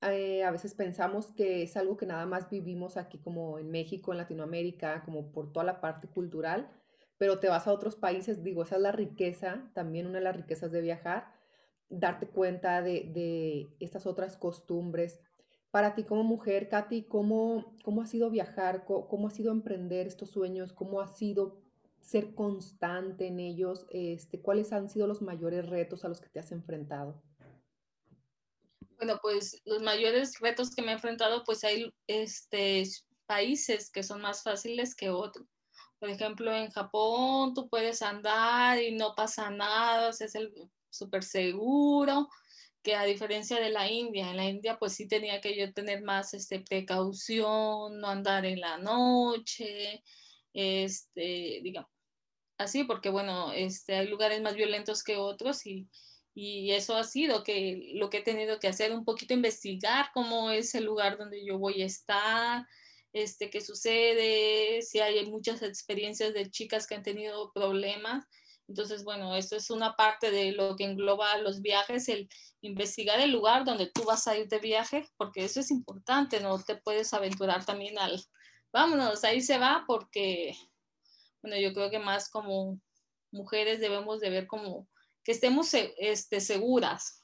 Eh, 0.00 0.44
a 0.44 0.52
veces 0.52 0.72
pensamos 0.74 1.32
que 1.32 1.64
es 1.64 1.76
algo 1.76 1.96
que 1.96 2.06
nada 2.06 2.26
más 2.26 2.48
vivimos 2.48 2.96
aquí 2.96 3.18
como 3.18 3.58
en 3.58 3.72
México, 3.72 4.12
en 4.12 4.18
Latinoamérica, 4.18 5.02
como 5.04 5.32
por 5.32 5.50
toda 5.50 5.64
la 5.64 5.80
parte 5.80 6.06
cultural, 6.06 6.70
pero 7.18 7.40
te 7.40 7.48
vas 7.48 7.66
a 7.66 7.72
otros 7.72 7.96
países, 7.96 8.44
digo, 8.44 8.62
esa 8.62 8.76
es 8.76 8.82
la 8.82 8.92
riqueza, 8.92 9.68
también 9.74 10.06
una 10.06 10.18
de 10.18 10.24
las 10.26 10.36
riquezas 10.36 10.70
de 10.70 10.80
viajar, 10.80 11.32
darte 11.88 12.28
cuenta 12.28 12.82
de, 12.82 13.10
de 13.12 13.74
estas 13.80 14.06
otras 14.06 14.36
costumbres. 14.36 15.18
Para 15.72 15.96
ti 15.96 16.04
como 16.04 16.22
mujer, 16.22 16.68
Katy, 16.68 17.02
¿cómo, 17.08 17.74
cómo 17.82 18.00
ha 18.00 18.06
sido 18.06 18.30
viajar? 18.30 18.84
¿Cómo, 18.84 19.08
¿Cómo, 19.08 19.26
ha 19.26 19.30
sido 19.30 19.50
emprender 19.50 20.06
estos 20.06 20.30
sueños? 20.30 20.72
¿Cómo 20.72 21.00
ha 21.00 21.08
sido 21.08 21.63
ser 22.04 22.34
constante 22.34 23.26
en 23.26 23.40
ellos? 23.40 23.86
Este, 23.90 24.40
¿Cuáles 24.40 24.72
han 24.72 24.88
sido 24.88 25.06
los 25.06 25.22
mayores 25.22 25.68
retos 25.68 26.04
a 26.04 26.08
los 26.08 26.20
que 26.20 26.28
te 26.28 26.38
has 26.38 26.52
enfrentado? 26.52 27.22
Bueno, 28.96 29.18
pues 29.20 29.60
los 29.64 29.82
mayores 29.82 30.38
retos 30.40 30.74
que 30.74 30.82
me 30.82 30.92
he 30.92 30.94
enfrentado, 30.94 31.42
pues 31.44 31.64
hay 31.64 31.92
este, 32.06 32.84
países 33.26 33.90
que 33.90 34.02
son 34.02 34.20
más 34.20 34.42
fáciles 34.42 34.94
que 34.94 35.10
otros. 35.10 35.46
Por 35.98 36.10
ejemplo, 36.10 36.52
en 36.52 36.70
Japón 36.70 37.54
tú 37.54 37.68
puedes 37.68 38.02
andar 38.02 38.80
y 38.80 38.94
no 38.94 39.14
pasa 39.14 39.50
nada, 39.50 40.10
es 40.10 40.34
el 40.34 40.52
súper 40.90 41.24
seguro, 41.24 42.28
que 42.82 42.94
a 42.94 43.04
diferencia 43.04 43.58
de 43.58 43.70
la 43.70 43.90
India, 43.90 44.30
en 44.30 44.36
la 44.36 44.46
India 44.46 44.78
pues 44.78 44.92
sí 44.92 45.08
tenía 45.08 45.40
que 45.40 45.56
yo 45.56 45.72
tener 45.72 46.02
más 46.02 46.34
este, 46.34 46.60
precaución, 46.60 47.98
no 47.98 48.08
andar 48.08 48.44
en 48.44 48.60
la 48.60 48.76
noche, 48.78 50.04
este, 50.52 51.60
digamos, 51.62 51.90
así, 52.64 52.84
porque 52.84 53.10
bueno, 53.10 53.52
este, 53.52 53.94
hay 53.96 54.08
lugares 54.08 54.42
más 54.42 54.54
violentos 54.54 55.02
que 55.04 55.16
otros 55.16 55.66
y, 55.66 55.88
y 56.34 56.72
eso 56.72 56.96
ha 56.96 57.04
sido 57.04 57.44
que 57.44 57.92
lo 57.94 58.10
que 58.10 58.18
he 58.18 58.22
tenido 58.22 58.58
que 58.58 58.68
hacer, 58.68 58.92
un 58.92 59.04
poquito 59.04 59.34
investigar 59.34 60.10
cómo 60.12 60.50
es 60.50 60.74
el 60.74 60.84
lugar 60.84 61.16
donde 61.16 61.44
yo 61.44 61.58
voy 61.58 61.82
a 61.82 61.86
estar, 61.86 62.66
este, 63.12 63.48
qué 63.48 63.60
sucede, 63.60 64.82
si 64.82 64.98
hay 64.98 65.24
muchas 65.26 65.62
experiencias 65.62 66.34
de 66.34 66.50
chicas 66.50 66.86
que 66.86 66.96
han 66.96 67.04
tenido 67.04 67.52
problemas. 67.52 68.26
Entonces, 68.66 69.04
bueno, 69.04 69.36
esto 69.36 69.56
es 69.56 69.70
una 69.70 69.94
parte 69.94 70.30
de 70.30 70.52
lo 70.52 70.74
que 70.74 70.84
engloba 70.84 71.38
los 71.38 71.60
viajes, 71.62 72.08
el 72.08 72.28
investigar 72.60 73.20
el 73.20 73.30
lugar 73.30 73.64
donde 73.64 73.90
tú 73.90 74.04
vas 74.04 74.26
a 74.26 74.36
ir 74.36 74.48
de 74.48 74.58
viaje, 74.58 75.06
porque 75.16 75.44
eso 75.44 75.60
es 75.60 75.70
importante, 75.70 76.40
no 76.40 76.60
te 76.62 76.76
puedes 76.76 77.12
aventurar 77.14 77.64
también 77.64 77.98
al, 77.98 78.20
vámonos, 78.72 79.22
ahí 79.22 79.40
se 79.40 79.58
va, 79.58 79.84
porque, 79.86 80.56
bueno, 81.44 81.58
yo 81.60 81.74
creo 81.74 81.90
que 81.90 81.98
más 81.98 82.30
como 82.30 82.80
mujeres 83.30 83.78
debemos 83.78 84.18
de 84.20 84.30
ver 84.30 84.46
como 84.46 84.88
que 85.22 85.32
estemos 85.32 85.74
este, 85.74 86.40
seguras. 86.40 87.22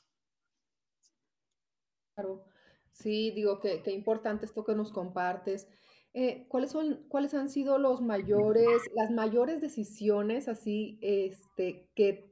Claro. 2.14 2.44
Sí, 2.92 3.30
digo 3.30 3.60
que, 3.60 3.82
que 3.82 3.92
importante 3.92 4.44
esto 4.44 4.62
que 4.62 4.74
nos 4.74 4.92
compartes. 4.92 5.68
Eh, 6.12 6.44
¿cuáles 6.48 6.70
son, 6.70 7.06
cuáles 7.08 7.32
han 7.32 7.48
sido 7.48 7.78
los 7.78 8.02
mayores, 8.02 8.82
las 8.94 9.10
mayores 9.10 9.62
decisiones 9.62 10.48
así, 10.48 10.98
este, 11.00 11.88
que 11.94 12.30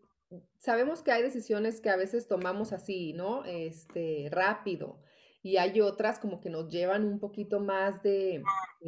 sabemos 0.59 1.01
que 1.01 1.13
hay 1.13 1.23
decisiones 1.23 1.81
que 1.81 1.89
a 1.89 1.97
veces 1.97 2.29
tomamos 2.29 2.75
así, 2.75 3.15
¿no? 3.15 3.47
Este, 3.47 4.29
rápido, 4.31 5.01
y 5.43 5.57
hay 5.57 5.81
otras 5.81 6.19
como 6.19 6.41
que 6.41 6.51
nos 6.51 6.69
llevan 6.69 7.05
un 7.05 7.21
poquito 7.21 7.61
más 7.61 8.03
de, 8.03 8.43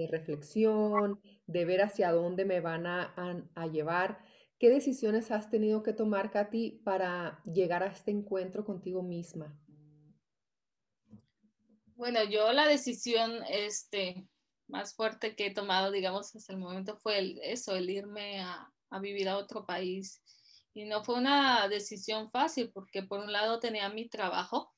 reflexión, 0.09 1.21
de 1.47 1.65
ver 1.65 1.83
hacia 1.83 2.13
dónde 2.13 2.45
me 2.45 2.61
van 2.61 2.87
a, 2.87 3.67
llevar. 3.73 4.19
¿Qué 4.59 4.69
decisiones 4.69 5.31
has 5.31 5.49
tenido 5.49 5.83
que 5.83 5.93
tomar, 5.93 6.31
Katy, 6.31 6.83
para 6.85 7.43
llegar 7.45 7.83
a 7.83 7.87
este 7.87 8.11
encuentro 8.11 8.65
contigo 8.65 9.03
misma? 9.03 9.59
Bueno, 11.95 12.25
yo 12.25 12.53
la 12.53 12.67
decisión 12.67 13.43
este, 13.49 14.27
más 14.69 14.95
fuerte 14.95 15.37
que 15.37 15.47
he 15.47 15.55
tomado, 15.55 15.91
digamos, 15.91 16.35
hasta 16.35 16.53
el 16.53 16.59
momento 16.59 16.97
fue 16.97 17.39
eso, 17.43 17.77
el 17.77 17.91
irme 17.91 18.41
a, 18.41 18.73
vivir 19.01 19.29
a 19.29 19.37
otro 19.37 19.67
país. 19.67 20.23
Y 20.73 20.85
no 20.85 21.05
fue 21.05 21.17
una 21.17 21.69
decisión 21.69 22.31
fácil 22.31 22.71
porque 22.73 23.03
por 23.03 23.21
un 23.21 23.33
lado 23.33 23.61
tenía 23.61 23.89
mi 23.89 24.09
trabajo, 24.09 24.73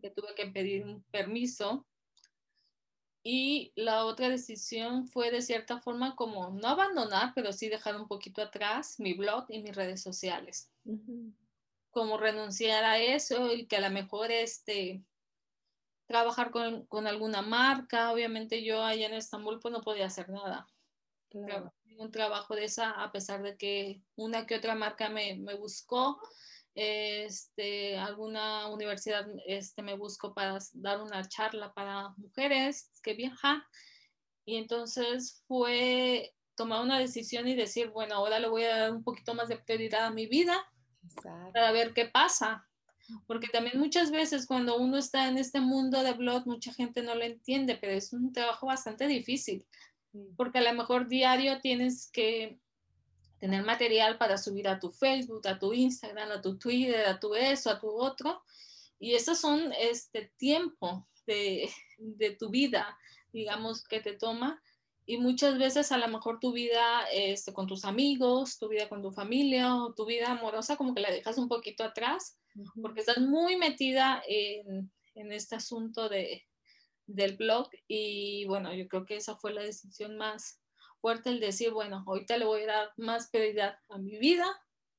que 0.00 0.10
tuve 0.10 0.34
que 0.34 0.46
pedir 0.46 0.84
un 0.84 1.02
permiso, 1.04 1.86
y 3.22 3.72
la 3.76 4.06
otra 4.06 4.30
decisión 4.30 5.06
fue 5.06 5.30
de 5.30 5.42
cierta 5.42 5.78
forma 5.78 6.16
como 6.16 6.50
no 6.50 6.68
abandonar, 6.68 7.32
pero 7.34 7.52
sí 7.52 7.68
dejar 7.68 7.96
un 7.96 8.08
poquito 8.08 8.40
atrás 8.40 8.98
mi 8.98 9.12
blog 9.12 9.44
y 9.50 9.60
mis 9.60 9.76
redes 9.76 10.02
sociales, 10.02 10.70
ujú, 10.84 11.34
como 11.90 12.16
renunciar 12.16 12.84
a 12.84 12.98
eso 12.98 13.52
y 13.52 13.66
que 13.66 13.76
a 13.76 13.80
lo 13.80 13.90
mejor 13.90 14.30
este 14.30 15.02
trabajar 16.06 16.50
con, 16.50 16.86
con, 16.86 17.06
alguna 17.06 17.42
marca. 17.42 18.10
Obviamente 18.10 18.64
yo 18.64 18.82
allá 18.82 19.06
en 19.06 19.14
Estambul 19.14 19.60
pues 19.60 19.70
no 19.70 19.80
podía 19.80 20.06
hacer 20.06 20.28
nada. 20.28 20.66
Claro. 21.28 21.72
Un 21.98 22.10
trabajo 22.10 22.56
de 22.56 22.64
esa, 22.64 22.90
a 22.90 23.12
pesar 23.12 23.42
de 23.42 23.56
que 23.56 24.02
una 24.16 24.46
que 24.46 24.56
otra 24.56 24.74
marca 24.74 25.08
me, 25.08 25.36
me 25.36 25.54
buscó, 25.54 26.20
este, 26.82 27.98
alguna 27.98 28.68
universidad 28.68 29.26
este, 29.46 29.82
me 29.82 29.96
buscó 29.96 30.32
para 30.32 30.58
dar 30.72 31.02
una 31.02 31.28
charla 31.28 31.72
para 31.74 32.10
mujeres 32.16 32.90
que 33.02 33.14
viajan. 33.14 33.62
Y 34.44 34.56
entonces 34.56 35.42
fue 35.46 36.34
tomar 36.54 36.82
una 36.82 36.98
decisión 36.98 37.48
y 37.48 37.54
decir, 37.54 37.90
bueno, 37.90 38.14
ahora 38.16 38.38
le 38.38 38.48
voy 38.48 38.64
a 38.64 38.76
dar 38.76 38.92
un 38.92 39.02
poquito 39.02 39.34
más 39.34 39.48
de 39.48 39.58
prioridad 39.58 40.06
a 40.06 40.10
mi 40.10 40.26
vida 40.26 40.56
Exacto. 41.04 41.52
para 41.52 41.72
ver 41.72 41.92
qué 41.92 42.06
pasa 42.06 42.66
porque 43.26 43.48
también 43.48 43.78
muchas 43.78 44.10
veces 44.10 44.46
cuando 44.46 44.76
uno 44.76 44.96
está 44.96 45.28
en 45.28 45.38
este 45.38 45.60
mundo 45.60 46.02
de 46.02 46.12
blog, 46.12 46.46
mucha 46.46 46.72
gente 46.72 47.02
no 47.02 47.14
lo 47.14 47.24
entiende, 47.24 47.76
pero 47.76 47.92
es 47.92 48.12
un 48.12 48.32
trabajo 48.32 48.66
bastante 48.66 49.06
difícil, 49.06 49.66
porque 50.36 50.58
a 50.58 50.62
lo 50.62 50.72
mejor 50.74 51.08
diario 51.08 51.60
tienes 51.60 52.10
que 52.12 52.58
tener 53.40 53.64
material 53.64 54.18
para 54.18 54.38
subir 54.38 54.68
a 54.68 54.78
tu 54.78 54.90
Facebook, 54.90 55.46
a 55.48 55.58
tu 55.58 55.72
Instagram, 55.72 56.30
a 56.30 56.40
tu 56.40 56.58
Twitter, 56.58 57.06
a 57.06 57.18
tu 57.18 57.34
eso, 57.34 57.70
a 57.70 57.80
tu 57.80 57.88
otro, 57.88 58.42
y 58.98 59.14
esos 59.14 59.40
son 59.40 59.72
este 59.72 60.32
tiempo 60.36 61.08
de, 61.26 61.70
de 61.98 62.36
tu 62.36 62.50
vida, 62.50 62.96
digamos, 63.32 63.82
que 63.82 64.00
te 64.00 64.12
toma, 64.12 64.62
y 65.06 65.16
muchas 65.18 65.58
veces 65.58 65.90
a 65.90 65.98
lo 65.98 66.06
mejor 66.06 66.38
tu 66.38 66.52
vida 66.52 67.02
este, 67.12 67.52
con 67.52 67.66
tus 67.66 67.84
amigos, 67.84 68.58
tu 68.58 68.68
vida 68.68 68.88
con 68.88 69.02
tu 69.02 69.10
familia 69.10 69.74
o 69.74 69.92
tu 69.92 70.06
vida 70.06 70.30
amorosa 70.30 70.76
como 70.76 70.94
que 70.94 71.00
la 71.00 71.10
dejas 71.10 71.36
un 71.36 71.48
poquito 71.48 71.82
atrás 71.82 72.38
porque 72.80 73.00
estás 73.00 73.18
muy 73.18 73.56
metida 73.56 74.22
en, 74.28 74.90
en 75.14 75.32
este 75.32 75.56
asunto 75.56 76.08
de, 76.08 76.46
del 77.06 77.36
blog. 77.36 77.68
Y 77.88 78.44
bueno, 78.46 78.72
yo 78.74 78.86
creo 78.88 79.06
que 79.06 79.16
esa 79.16 79.36
fue 79.36 79.52
la 79.52 79.62
decisión 79.62 80.16
más 80.16 80.59
fuerte, 81.00 81.30
el 81.30 81.40
decir, 81.40 81.70
bueno, 81.70 82.04
ahorita 82.06 82.36
le 82.38 82.44
voy 82.44 82.62
a 82.62 82.66
dar 82.66 82.92
más 82.96 83.30
prioridad 83.30 83.76
a 83.88 83.98
mi 83.98 84.18
vida, 84.18 84.46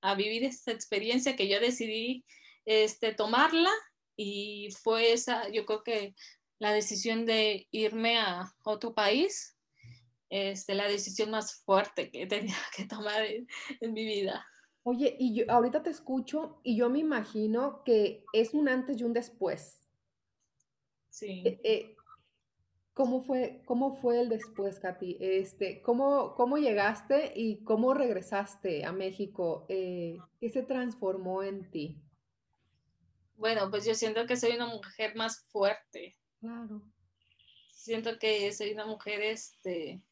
a 0.02 0.16
vivir 0.16 0.44
esta 0.44 0.72
experiencia 0.72 1.36
que 1.36 1.48
yo 1.48 1.60
decidí 1.60 2.26
este, 2.66 3.14
tomarla 3.14 3.72
y 4.16 4.70
fue 4.84 5.14
esa, 5.14 5.50
yo 5.50 5.66
creo 5.66 5.84
que 5.84 6.16
la 6.60 6.74
decisión 6.74 7.26
de 7.26 7.68
irme 7.72 8.20
a 8.20 8.54
otro 8.64 8.94
país, 8.94 9.58
este, 10.30 10.76
la 10.76 10.88
decisión 10.88 11.32
más 11.32 11.62
fuerte 11.64 12.12
que 12.12 12.26
tenía 12.28 12.58
que 12.76 12.86
tomar 12.86 13.24
en, 13.24 13.48
en 13.80 13.94
mi 13.94 14.06
vida. 14.06 14.46
Oye, 14.84 15.16
y 15.20 15.36
yo 15.36 15.46
ahorita 15.48 15.84
te 15.84 15.92
escucho 15.92 16.60
y 16.64 16.76
yo 16.76 16.90
me 16.90 17.00
imagino 17.00 17.84
que 17.84 18.24
es 18.34 18.54
un 18.54 18.68
antes 18.68 19.00
y 19.00 19.04
un 19.04 19.14
después. 19.14 19.80
Sí. 21.10 21.44
Eh, 21.46 21.62
eh, 21.64 21.96
¿cómo 22.94 23.24
fue, 23.24 23.62
cómo 23.66 23.96
fue 23.96 24.22
el 24.22 24.30
después, 24.30 24.80
Katy? 24.80 25.18
Este, 25.20 25.82
¿cómo, 25.82 26.36
cómo 26.36 26.58
llegaste 26.58 27.34
y 27.36 27.64
cómo 27.64 27.94
regresaste 27.94 28.86
a 28.86 28.92
México? 28.92 29.66
Eh, 29.70 30.18
¿qué 30.40 30.50
se 30.50 30.64
transformó 30.64 31.44
en 31.44 31.70
ti? 31.70 32.02
Bueno, 33.36 33.70
pues 33.70 33.86
yo 33.86 33.96
siento 33.96 34.26
que 34.26 34.38
soy 34.38 34.52
una 34.52 34.68
mujer 34.68 35.16
más 35.16 35.44
fuerte. 35.52 36.16
Claro. 36.40 36.82
Siento 37.74 38.20
que 38.20 38.52
soy 38.54 38.74
una 38.74 38.86
mujer 38.86 39.22
este, 39.22 40.04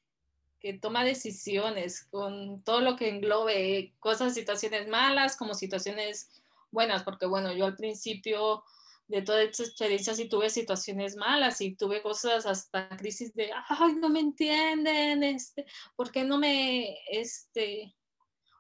que 0.59 0.73
toma 0.73 1.03
decisiones 1.03 2.05
con 2.05 2.63
todo 2.63 2.81
lo 2.81 2.95
que 2.95 3.09
englobe 3.09 3.93
cosas, 3.99 4.33
situaciones 4.33 4.87
malas 4.87 5.35
como 5.35 5.53
situaciones 5.53 6.29
buenas, 6.71 7.03
porque 7.03 7.25
bueno, 7.25 7.53
yo 7.53 7.65
al 7.65 7.75
principio 7.75 8.63
de 9.09 9.23
toda 9.23 9.41
esta 9.41 9.63
experiencia 9.63 10.13
sí 10.13 10.29
tuve 10.29 10.51
situaciones 10.51 11.15
malas 11.15 11.61
y 11.61 11.75
tuve 11.75 12.03
cosas 12.03 12.45
hasta 12.45 12.89
crisis 12.95 13.33
de, 13.33 13.51
ay, 13.67 13.95
no 13.95 14.07
me 14.07 14.19
entienden, 14.19 15.23
este, 15.23 15.65
¿por 15.95 16.11
qué 16.11 16.23
no 16.23 16.37
me, 16.37 16.95
este, 17.09 17.95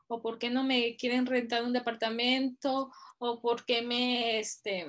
o 0.07 0.21
por 0.23 0.39
qué 0.39 0.49
no 0.49 0.63
me 0.63 0.97
quieren 0.97 1.27
rentar 1.27 1.63
un 1.63 1.71
departamento, 1.71 2.91
o 3.19 3.39
por 3.39 3.63
qué 3.63 3.83
me, 3.83 4.39
este, 4.39 4.87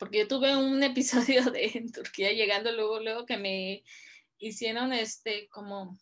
porque 0.00 0.18
yo 0.18 0.28
tuve 0.28 0.56
un 0.56 0.82
episodio 0.82 1.44
de 1.44 1.66
en 1.74 1.92
Turquía 1.92 2.32
llegando 2.32 2.72
luego, 2.72 2.98
luego 2.98 3.24
que 3.24 3.36
me 3.36 3.84
hicieron, 4.38 4.92
este, 4.92 5.48
como 5.48 5.96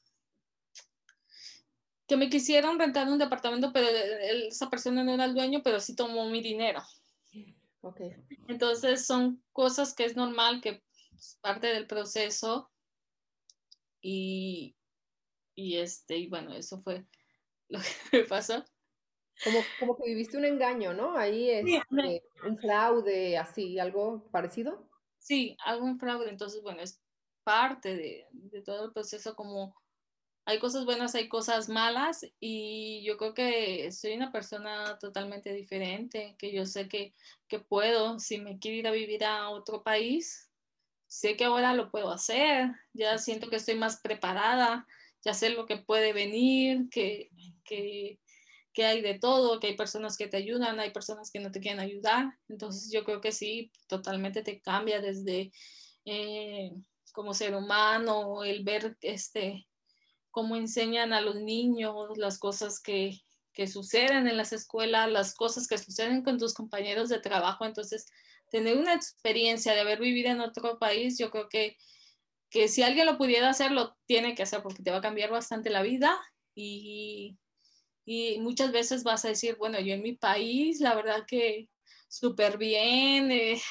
que 2.08 2.16
me 2.16 2.30
quisieron 2.30 2.78
rentar 2.78 3.08
un 3.08 3.18
departamento, 3.18 3.74
pero 3.74 3.88
esa 4.48 4.70
persona 4.70 5.04
no 5.04 5.12
era 5.12 5.26
el 5.26 5.34
dueño, 5.34 5.60
pero 5.62 5.80
sí 5.80 5.94
tomó 5.94 6.28
mi 6.30 6.40
dinero. 6.40 6.82
Okay. 7.84 8.16
Entonces 8.48 9.06
son 9.06 9.44
cosas 9.52 9.94
que 9.94 10.04
es 10.06 10.16
normal, 10.16 10.60
que 10.62 10.82
es 11.16 11.38
parte 11.42 11.66
del 11.68 11.86
proceso 11.86 12.70
y, 14.00 14.76
y 15.56 15.78
este, 15.78 16.18
y 16.18 16.28
bueno, 16.28 16.54
eso 16.54 16.82
fue 16.82 17.06
lo 17.68 17.80
que 17.80 17.86
me 18.18 18.24
pasó. 18.24 18.64
Como, 19.42 19.74
como 19.78 19.96
que 19.96 20.04
viviste 20.06 20.38
un 20.38 20.44
engaño, 20.46 20.94
¿no? 20.94 21.16
Ahí 21.16 21.50
es 21.50 21.66
Sí, 21.66 21.80
este, 21.98 22.24
un 22.46 22.58
fraude, 22.58 23.38
así, 23.38 23.78
algo 23.78 24.28
parecido. 24.30 24.90
sí, 25.18 25.56
un 25.80 25.98
fraude, 25.98 26.30
entonces 26.30 26.62
bueno, 26.62 26.80
es 26.82 27.02
parte 27.44 27.96
de, 27.96 28.26
de 28.32 28.62
todo 28.62 28.86
el 28.86 28.92
proceso 28.92 29.34
como 29.34 29.74
hay 30.46 30.58
cosas 30.58 30.84
buenas, 30.84 31.14
hay 31.14 31.28
cosas 31.28 31.68
malas 31.68 32.26
y 32.38 33.02
yo 33.04 33.16
creo 33.16 33.34
que 33.34 33.90
soy 33.92 34.12
una 34.14 34.30
persona 34.30 34.98
totalmente 34.98 35.52
diferente, 35.52 36.36
que 36.38 36.52
yo 36.52 36.66
sé 36.66 36.88
que, 36.88 37.14
que 37.48 37.60
puedo, 37.60 38.18
si 38.18 38.38
me 38.38 38.58
quiero 38.58 38.76
ir 38.76 38.86
a 38.86 38.92
vivir 38.92 39.24
a 39.24 39.48
otro 39.48 39.82
país, 39.82 40.50
sé 41.06 41.36
que 41.36 41.44
ahora 41.44 41.74
lo 41.74 41.90
puedo 41.90 42.10
hacer, 42.10 42.70
ya 42.92 43.16
siento 43.18 43.48
que 43.48 43.56
estoy 43.56 43.76
más 43.76 44.00
preparada, 44.02 44.86
ya 45.24 45.32
sé 45.32 45.50
lo 45.50 45.64
que 45.64 45.78
puede 45.78 46.12
venir, 46.12 46.88
que, 46.90 47.30
que, 47.64 48.20
que 48.74 48.84
hay 48.84 49.00
de 49.00 49.18
todo, 49.18 49.60
que 49.60 49.68
hay 49.68 49.76
personas 49.76 50.18
que 50.18 50.28
te 50.28 50.36
ayudan, 50.36 50.78
hay 50.78 50.90
personas 50.90 51.30
que 51.30 51.40
no 51.40 51.52
te 51.52 51.60
quieren 51.60 51.80
ayudar, 51.80 52.34
entonces 52.48 52.90
yo 52.92 53.04
creo 53.04 53.22
que 53.22 53.32
sí, 53.32 53.72
totalmente 53.88 54.42
te 54.42 54.60
cambia 54.60 55.00
desde 55.00 55.52
eh, 56.04 56.70
como 57.12 57.32
ser 57.32 57.54
humano, 57.54 58.44
el 58.44 58.62
ver 58.62 58.98
este 59.00 59.66
cómo 60.34 60.56
enseñan 60.56 61.12
a 61.12 61.20
los 61.20 61.36
niños 61.36 61.94
las 62.18 62.40
cosas 62.40 62.80
que, 62.80 63.20
que, 63.52 63.68
suceden 63.68 64.26
en 64.26 64.36
las 64.36 64.52
escuelas, 64.52 65.08
las 65.08 65.32
cosas 65.32 65.68
que 65.68 65.78
suceden 65.78 66.24
con 66.24 66.38
tus 66.38 66.54
compañeros 66.54 67.08
de 67.08 67.20
trabajo. 67.20 67.64
Entonces, 67.64 68.06
tener 68.50 68.76
una 68.76 68.94
experiencia 68.94 69.74
de 69.74 69.80
haber 69.82 70.00
vivido 70.00 70.30
en 70.30 70.40
otro 70.40 70.80
país, 70.80 71.18
yo 71.18 71.30
creo 71.30 71.48
que, 71.48 71.76
que 72.50 72.66
si 72.66 72.82
alguien 72.82 73.06
lo 73.06 73.16
pudiera 73.16 73.48
hacer, 73.48 73.70
lo 73.70 73.96
tiene 74.06 74.34
que 74.34 74.42
hacer 74.42 74.60
porque 74.60 74.82
te 74.82 74.90
va 74.90 74.96
a 74.96 75.02
cambiar 75.02 75.30
bastante 75.30 75.70
la 75.70 75.82
vida 75.82 76.20
y, 76.52 77.38
y 78.04 78.40
muchas 78.40 78.72
veces 78.72 79.04
vas 79.04 79.24
a 79.24 79.28
decir, 79.28 79.54
bueno, 79.56 79.78
yo 79.78 79.94
en 79.94 80.02
mi 80.02 80.14
país, 80.14 80.80
la 80.80 80.96
verdad 80.96 81.24
que 81.28 81.68
súper 82.08 82.58
bien, 82.58 83.30
eh, 83.30 83.62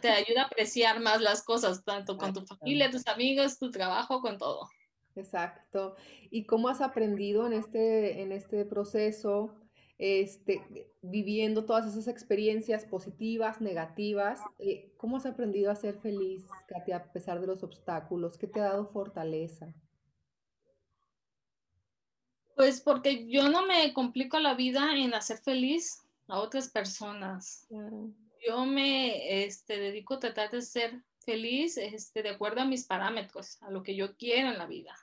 te 0.00 0.08
ayuda 0.08 0.44
a 0.44 0.46
apreciar 0.46 1.00
más 1.00 1.20
las 1.20 1.44
cosas, 1.44 1.84
tanto 1.84 2.16
con 2.16 2.32
tu 2.32 2.46
familia, 2.46 2.90
tus 2.90 3.06
amigos, 3.08 3.58
tu 3.58 3.70
trabajo, 3.70 4.22
con 4.22 4.38
todo. 4.38 4.70
Exacto. 5.14 5.96
¿Y 6.30 6.44
cómo 6.44 6.68
has 6.68 6.80
aprendido 6.80 7.46
en 7.46 7.52
este, 7.52 8.22
en 8.22 8.32
este 8.32 8.64
proceso 8.64 9.54
este, 10.02 10.90
viviendo 11.00 11.64
todas 11.64 11.86
esas 11.86 12.08
experiencias 12.08 12.84
positivas, 12.84 13.60
negativas. 13.60 14.40
Eh, 14.58 14.92
¿Cómo 14.96 15.16
has 15.16 15.26
aprendido 15.26 15.70
a 15.70 15.76
ser 15.76 15.94
feliz, 16.00 16.44
Katia, 16.66 16.96
a 16.96 17.12
pesar 17.12 17.40
de 17.40 17.46
los 17.46 17.62
obstáculos? 17.62 18.36
¿Qué 18.36 18.48
te 18.48 18.58
ha 18.58 18.64
dado 18.64 18.88
fortaleza? 18.88 19.72
Pues 22.56 22.80
porque 22.80 23.28
yo 23.28 23.48
no 23.48 23.64
me 23.64 23.94
complico 23.94 24.40
la 24.40 24.54
vida 24.54 24.96
en 24.96 25.14
hacer 25.14 25.38
feliz 25.38 26.02
a 26.26 26.40
otras 26.40 26.68
personas. 26.68 27.68
Yo 28.44 28.66
me 28.66 29.44
este, 29.44 29.78
dedico 29.78 30.14
a 30.14 30.18
tratar 30.18 30.50
de 30.50 30.62
ser 30.62 31.00
feliz 31.24 31.76
este, 31.76 32.22
de 32.22 32.30
acuerdo 32.30 32.60
a 32.60 32.66
mis 32.66 32.86
parámetros, 32.86 33.60
a 33.62 33.70
lo 33.70 33.82
que 33.82 33.94
yo 33.94 34.16
quiero 34.16 34.48
en 34.48 34.58
la 34.58 34.66
vida. 34.66 34.96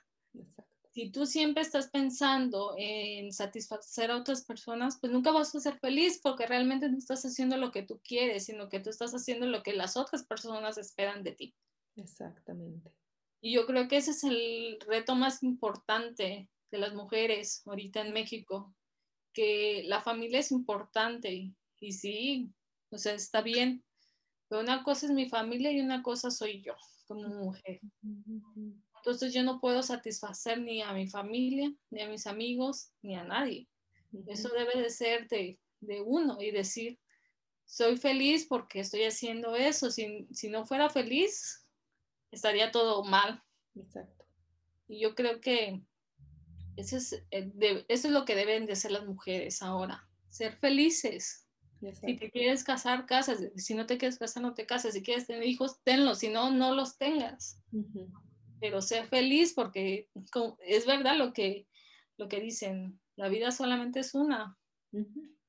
Si 0.92 1.10
tú 1.10 1.24
siempre 1.24 1.62
estás 1.62 1.88
pensando 1.88 2.74
en 2.76 3.32
satisfacer 3.32 4.10
a 4.10 4.16
otras 4.16 4.44
personas, 4.44 4.98
pues 5.00 5.12
nunca 5.12 5.30
vas 5.30 5.54
a 5.54 5.60
ser 5.60 5.78
feliz 5.78 6.20
porque 6.22 6.46
realmente 6.46 6.88
no 6.88 6.98
estás 6.98 7.24
haciendo 7.24 7.56
lo 7.56 7.70
que 7.70 7.82
tú 7.82 8.00
quieres, 8.02 8.46
sino 8.46 8.68
que 8.68 8.80
tú 8.80 8.90
estás 8.90 9.14
haciendo 9.14 9.46
lo 9.46 9.62
que 9.62 9.72
las 9.72 9.96
otras 9.96 10.24
personas 10.24 10.78
esperan 10.78 11.22
de 11.22 11.32
ti. 11.32 11.54
Exactamente. 11.96 12.92
Y 13.40 13.54
yo 13.54 13.66
creo 13.66 13.88
que 13.88 13.98
ese 13.98 14.10
es 14.10 14.24
el 14.24 14.78
reto 14.86 15.14
más 15.14 15.42
importante 15.42 16.48
de 16.70 16.78
las 16.78 16.94
mujeres 16.94 17.62
ahorita 17.66 18.00
en 18.00 18.12
México, 18.12 18.74
que 19.32 19.84
la 19.86 20.00
familia 20.02 20.40
es 20.40 20.50
importante 20.50 21.54
y 21.78 21.92
sí, 21.92 22.52
o 22.90 22.98
sea, 22.98 23.14
está 23.14 23.40
bien, 23.42 23.84
pero 24.50 24.62
una 24.62 24.82
cosa 24.82 25.06
es 25.06 25.12
mi 25.12 25.28
familia 25.28 25.70
y 25.70 25.80
una 25.80 26.02
cosa 26.02 26.28
soy 26.28 26.60
yo 26.60 26.74
como 27.06 27.28
mujer. 27.28 27.80
Entonces 28.96 29.32
yo 29.32 29.44
no 29.44 29.60
puedo 29.60 29.80
satisfacer 29.84 30.60
ni 30.60 30.82
a 30.82 30.92
mi 30.92 31.06
familia, 31.06 31.72
ni 31.90 32.02
a 32.02 32.08
mis 32.08 32.26
amigos, 32.26 32.90
ni 33.00 33.14
a 33.14 33.22
nadie. 33.22 33.68
Eso 34.26 34.48
debe 34.48 34.82
de 34.82 34.90
ser 34.90 35.28
de, 35.28 35.56
uno 36.04 36.42
y 36.42 36.50
decir, 36.50 36.98
soy 37.64 37.96
feliz 37.96 38.44
porque 38.48 38.80
estoy 38.80 39.04
haciendo 39.04 39.54
eso. 39.54 39.88
Si, 39.88 40.26
si 40.32 40.48
no 40.48 40.66
fuera 40.66 40.90
feliz, 40.90 41.64
estaría 42.32 42.72
todo 42.72 43.04
mal. 43.04 43.40
Exacto. 43.76 44.24
Y 44.88 44.98
yo 44.98 45.14
creo 45.14 45.40
que 45.40 45.80
eso 46.76 46.96
es, 46.96 47.12
eh, 47.30 47.84
eso 47.86 48.08
es 48.08 48.12
lo 48.12 48.24
que 48.24 48.34
deben 48.34 48.66
de 48.66 48.74
ser 48.74 48.90
las 48.90 49.06
mujeres 49.06 49.62
ahora, 49.62 50.08
ser 50.28 50.56
felices. 50.56 51.46
Si 51.80 52.16
te 52.16 52.30
quieres 52.30 52.64
casar, 52.64 53.06
casas. 53.06 53.40
Si 53.56 53.74
no 53.74 53.86
te 53.86 53.96
quieres 53.96 54.18
casar, 54.18 54.42
no 54.42 54.54
te 54.54 54.66
casas. 54.66 54.94
Si 54.94 55.02
quieres 55.02 55.26
tener 55.26 55.44
hijos, 55.44 55.80
tenlos. 55.82 56.18
Si 56.18 56.28
no, 56.28 56.50
no 56.50 56.74
los 56.74 56.98
tengas. 56.98 57.62
Pero 58.60 58.82
ser 58.82 59.06
feliz 59.06 59.54
porque 59.54 60.08
es 60.66 60.86
verdad 60.86 61.16
lo 61.16 61.32
que, 61.32 61.66
lo 62.18 62.28
que 62.28 62.40
dicen. 62.40 63.00
La 63.16 63.28
vida 63.28 63.50
solamente 63.50 64.00
es 64.00 64.14
una. 64.14 64.58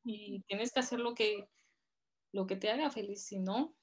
Y 0.04 0.41
tienes 0.48 0.72
que 0.72 0.80
hacer 0.80 1.00
lo 1.00 1.13
que, 1.13 1.50
lo 2.32 2.48
que 2.48 2.56
te 2.56 2.70
haga 2.70 2.89
feliz. 2.91 3.26
Si 3.26 3.39
no, 3.39 3.76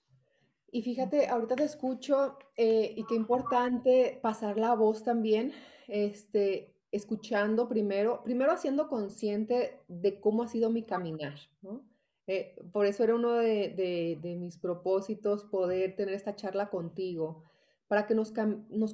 y 0.70 0.82
fíjate, 0.82 1.28
ahorita 1.28 1.56
te 1.56 1.64
escucho 1.64 2.38
eh, 2.56 2.92
y 2.94 3.04
qué 3.04 3.14
importante 3.14 4.18
pasar 4.22 4.58
la 4.58 4.74
voz 4.74 5.02
también, 5.02 5.52
este, 5.86 6.74
escuchando 6.92 7.68
primero, 7.68 8.22
primero 8.22 8.52
haciendo 8.52 8.88
consciente 8.88 9.80
de 9.88 10.20
cómo 10.20 10.42
ha 10.42 10.48
sido 10.48 10.68
mi 10.68 10.82
caminar, 10.84 11.38
¿no? 11.62 11.82
Eh, 12.28 12.54
por 12.72 12.84
eso 12.84 13.02
era 13.02 13.14
uno 13.14 13.32
de, 13.36 14.18
mis 14.22 14.58
propósitos 14.58 15.44
poder 15.44 15.96
tener 15.96 16.14
esta 16.14 16.36
charla 16.36 16.68
contigo, 16.68 17.42
para 17.86 18.06
que 18.06 18.14
nos, 18.14 18.32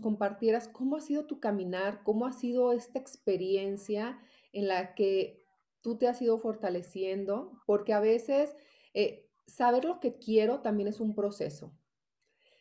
compartieras 0.00 0.68
cómo 0.68 0.96
ha 0.96 1.00
sido 1.00 1.26
tu 1.26 1.40
caminar, 1.40 2.04
cómo 2.04 2.26
ha 2.26 2.32
sido 2.32 2.72
esta 2.72 3.00
experiencia 3.00 4.20
en 4.52 4.68
la 4.68 4.94
que 4.94 5.44
tú 5.80 5.98
te 5.98 6.06
has 6.06 6.22
ido 6.22 6.38
fortaleciendo, 6.38 7.60
porque 7.66 7.92
a 7.92 7.98
veces 7.98 8.54
eh, 8.94 9.28
saber 9.48 9.84
lo 9.84 9.98
que 9.98 10.16
quiero 10.16 10.60
también 10.60 10.88
es 10.88 11.00
un 11.00 11.16
proceso. 11.16 11.76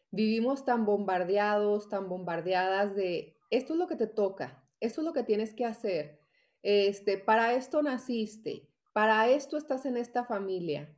Vivimos 0.09 0.65
tan 0.65 0.85
bombardeados, 0.85 1.87
tan 1.87 2.09
bombardeadas 2.09 2.95
de 2.95 3.37
esto 3.51 3.73
es 3.73 3.79
lo 3.79 3.87
que 3.87 3.95
te 3.95 4.07
toca, 4.07 4.67
esto 4.79 5.01
es 5.01 5.05
lo 5.05 5.13
que 5.13 5.23
tienes 5.23 5.53
que 5.53 5.65
hacer, 5.65 6.19
este, 6.63 7.19
para 7.19 7.53
esto 7.53 7.83
naciste, 7.83 8.72
para 8.93 9.27
esto 9.29 9.57
estás 9.57 9.85
en 9.85 9.97
esta 9.97 10.23
familia, 10.23 10.95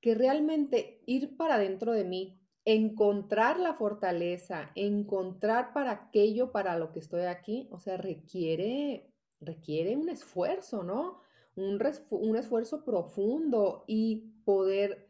que 0.00 0.14
realmente 0.14 1.02
ir 1.06 1.36
para 1.36 1.58
dentro 1.58 1.92
de 1.92 2.04
mí, 2.04 2.38
encontrar 2.64 3.58
la 3.58 3.74
fortaleza, 3.74 4.70
encontrar 4.74 5.72
para 5.72 5.92
aquello 5.92 6.52
para 6.52 6.78
lo 6.78 6.92
que 6.92 6.98
estoy 6.98 7.22
aquí, 7.22 7.68
o 7.70 7.78
sea, 7.78 7.96
requiere, 7.96 9.10
requiere 9.40 9.96
un 9.96 10.08
esfuerzo, 10.08 10.82
¿no? 10.82 11.20
Un, 11.54 11.80
un 12.10 12.36
esfuerzo 12.36 12.84
profundo 12.84 13.84
y 13.86 14.34
poder 14.44 15.08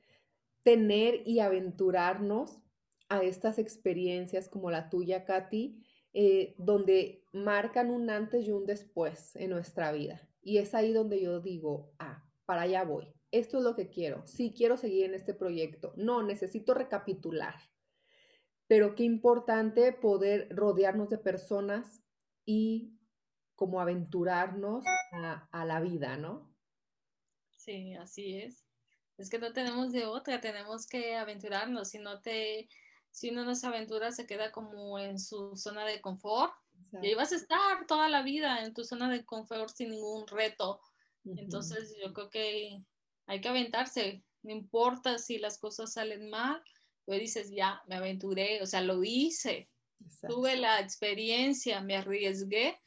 tener 0.62 1.26
y 1.26 1.40
aventurarnos 1.40 2.60
a 3.08 3.22
estas 3.22 3.58
experiencias 3.58 4.48
como 4.48 4.70
la 4.70 4.88
tuya, 4.88 5.24
Katy, 5.24 5.82
eh, 6.12 6.54
donde 6.58 7.24
marcan 7.32 7.90
un 7.90 8.10
antes 8.10 8.46
y 8.46 8.52
un 8.52 8.66
después 8.66 9.36
en 9.36 9.50
nuestra 9.50 9.92
vida. 9.92 10.20
Y 10.46 10.58
es 10.58 10.76
ahí 10.76 10.92
donde 10.92 11.20
yo 11.20 11.40
digo, 11.40 11.92
ah, 11.98 12.24
para 12.44 12.62
allá 12.62 12.84
voy. 12.84 13.12
Esto 13.32 13.58
es 13.58 13.64
lo 13.64 13.74
que 13.74 13.90
quiero. 13.90 14.24
Sí 14.28 14.54
quiero 14.56 14.76
seguir 14.76 15.06
en 15.06 15.14
este 15.14 15.34
proyecto. 15.34 15.92
No, 15.96 16.22
necesito 16.22 16.72
recapitular. 16.72 17.56
Pero 18.68 18.94
qué 18.94 19.02
importante 19.02 19.92
poder 19.92 20.46
rodearnos 20.54 21.10
de 21.10 21.18
personas 21.18 22.00
y 22.44 22.96
como 23.56 23.80
aventurarnos 23.80 24.84
a, 25.10 25.48
a 25.50 25.64
la 25.64 25.80
vida, 25.80 26.16
¿no? 26.16 26.54
Sí, 27.50 27.94
así 27.94 28.38
es. 28.38 28.64
Es 29.18 29.28
que 29.28 29.40
no 29.40 29.52
tenemos 29.52 29.90
de 29.90 30.06
otra, 30.06 30.40
tenemos 30.40 30.86
que 30.86 31.16
aventurarnos. 31.16 31.88
Si 31.88 31.98
no 31.98 32.20
te, 32.20 32.68
si 33.10 33.30
uno 33.30 33.44
no 33.44 33.56
se 33.56 33.66
aventura, 33.66 34.12
se 34.12 34.28
queda 34.28 34.52
como 34.52 35.00
en 35.00 35.18
su 35.18 35.56
zona 35.56 35.84
de 35.84 36.00
confort 36.00 36.52
y 37.02 37.06
ahí 37.06 37.14
vas 37.14 37.32
a 37.32 37.36
estar 37.36 37.86
toda 37.86 38.08
la 38.08 38.22
vida 38.22 38.64
en 38.64 38.72
tu 38.72 38.84
zona 38.84 39.10
de 39.10 39.24
confort 39.24 39.74
sin 39.74 39.90
ningún 39.90 40.26
reto. 40.26 40.80
Entonces 41.24 41.94
yo 42.02 42.12
creo 42.12 42.30
que 42.30 42.84
hay 43.26 43.40
que 43.40 43.48
aventarse, 43.48 44.22
no 44.42 44.52
importa 44.52 45.18
si 45.18 45.38
las 45.38 45.58
cosas 45.58 45.92
salen 45.92 46.30
mal, 46.30 46.62
pues 47.04 47.20
dices, 47.20 47.50
ya, 47.50 47.82
me 47.86 47.96
aventuré, 47.96 48.62
o 48.62 48.66
sea, 48.66 48.80
lo 48.80 49.02
hice, 49.02 49.68
tuve 50.28 50.56
la 50.56 50.80
experiencia, 50.80 51.80
me 51.80 51.96
arriesgué 51.96 52.78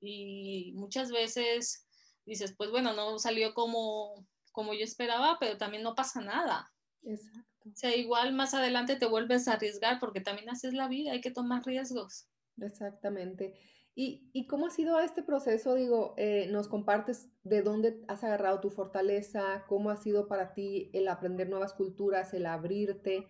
y 0.00 0.72
muchas 0.74 1.10
veces 1.10 1.86
dices, 2.24 2.54
pues 2.56 2.70
bueno, 2.70 2.92
no 2.92 3.18
salió 3.18 3.54
como, 3.54 4.26
como 4.52 4.74
yo 4.74 4.84
esperaba, 4.84 5.38
pero 5.40 5.56
también 5.56 5.82
no 5.82 5.94
pasa 5.94 6.20
nada. 6.20 6.72
Exacto. 7.02 7.48
O 7.64 7.76
sea, 7.76 7.94
igual 7.96 8.32
más 8.32 8.54
adelante 8.54 8.96
te 8.96 9.06
vuelves 9.06 9.48
a 9.48 9.54
arriesgar 9.54 9.98
porque 9.98 10.20
también 10.20 10.50
haces 10.50 10.74
la 10.74 10.88
vida, 10.88 11.12
hay 11.12 11.20
que 11.20 11.30
tomar 11.30 11.64
riesgos. 11.64 12.27
Exactamente. 12.60 13.54
¿Y, 14.00 14.46
cómo 14.46 14.66
ha 14.68 14.70
sido 14.70 15.00
este 15.00 15.24
proceso? 15.24 15.74
Digo, 15.74 16.14
eh, 16.18 16.46
nos 16.52 16.68
compartes 16.68 17.32
de 17.42 17.62
dónde 17.62 18.00
has 18.06 18.22
agarrado 18.22 18.60
tu 18.60 18.70
fortaleza, 18.70 19.64
cómo 19.66 19.90
ha 19.90 19.96
sido 19.96 20.28
para 20.28 20.54
ti 20.54 20.88
el 20.94 21.08
aprender 21.08 21.48
nuevas 21.48 21.72
culturas, 21.72 22.32
el 22.32 22.46
abrirte. 22.46 23.26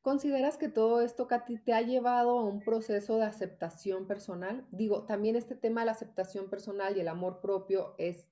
¿Consideras 0.00 0.58
que 0.58 0.68
todo 0.68 1.00
esto, 1.00 1.26
Katy, 1.26 1.58
te 1.64 1.72
ha 1.72 1.82
llevado 1.82 2.38
a 2.38 2.44
un 2.44 2.62
proceso 2.62 3.16
de 3.16 3.24
aceptación 3.24 4.06
personal? 4.06 4.64
Digo, 4.70 5.06
también 5.06 5.34
este 5.34 5.56
tema 5.56 5.80
de 5.80 5.86
la 5.86 5.92
aceptación 5.92 6.48
personal 6.48 6.96
y 6.96 7.00
el 7.00 7.08
amor 7.08 7.40
propio 7.40 7.96
es, 7.98 8.30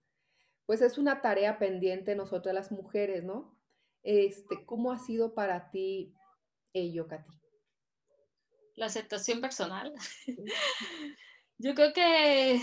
pues 0.66 0.82
es 0.82 0.96
una 0.96 1.20
tarea 1.22 1.58
pendiente 1.58 2.14
nosotras 2.14 2.54
las 2.54 2.70
mujeres, 2.70 3.24
¿no? 3.24 3.58
Este, 4.04 4.64
¿Cómo 4.64 4.92
ha 4.92 4.98
sido 4.98 5.34
para 5.34 5.72
ti 5.72 6.14
ello, 6.72 7.08
Katy? 7.08 7.39
La 8.80 8.86
aceptación 8.86 9.42
personal. 9.42 9.92
Yo 11.58 11.74
creo 11.74 11.92
que 11.92 12.58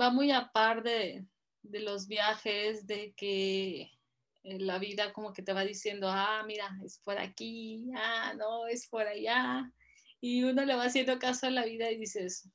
va 0.00 0.10
muy 0.10 0.30
a 0.30 0.52
par 0.52 0.84
de, 0.84 1.26
los 1.64 2.06
viajes, 2.06 2.86
de 2.86 3.12
que 3.16 3.90
eh, 4.44 4.58
la 4.60 4.78
vida 4.78 5.12
como 5.12 5.32
que 5.32 5.42
te 5.42 5.52
va 5.52 5.64
diciendo, 5.64 6.08
ah, 6.08 6.44
mira, 6.46 6.70
es 6.84 7.00
por 7.00 7.18
aquí, 7.18 7.90
ah, 7.96 8.32
no, 8.38 8.68
es 8.68 8.86
por 8.86 9.08
allá. 9.08 9.68
Y 10.20 10.44
uno 10.44 10.64
le 10.64 10.76
va 10.76 10.84
haciendo 10.84 11.18
caso 11.18 11.48
a 11.48 11.50
la 11.50 11.64
vida 11.64 11.90
y 11.90 11.98
dices, 11.98 12.48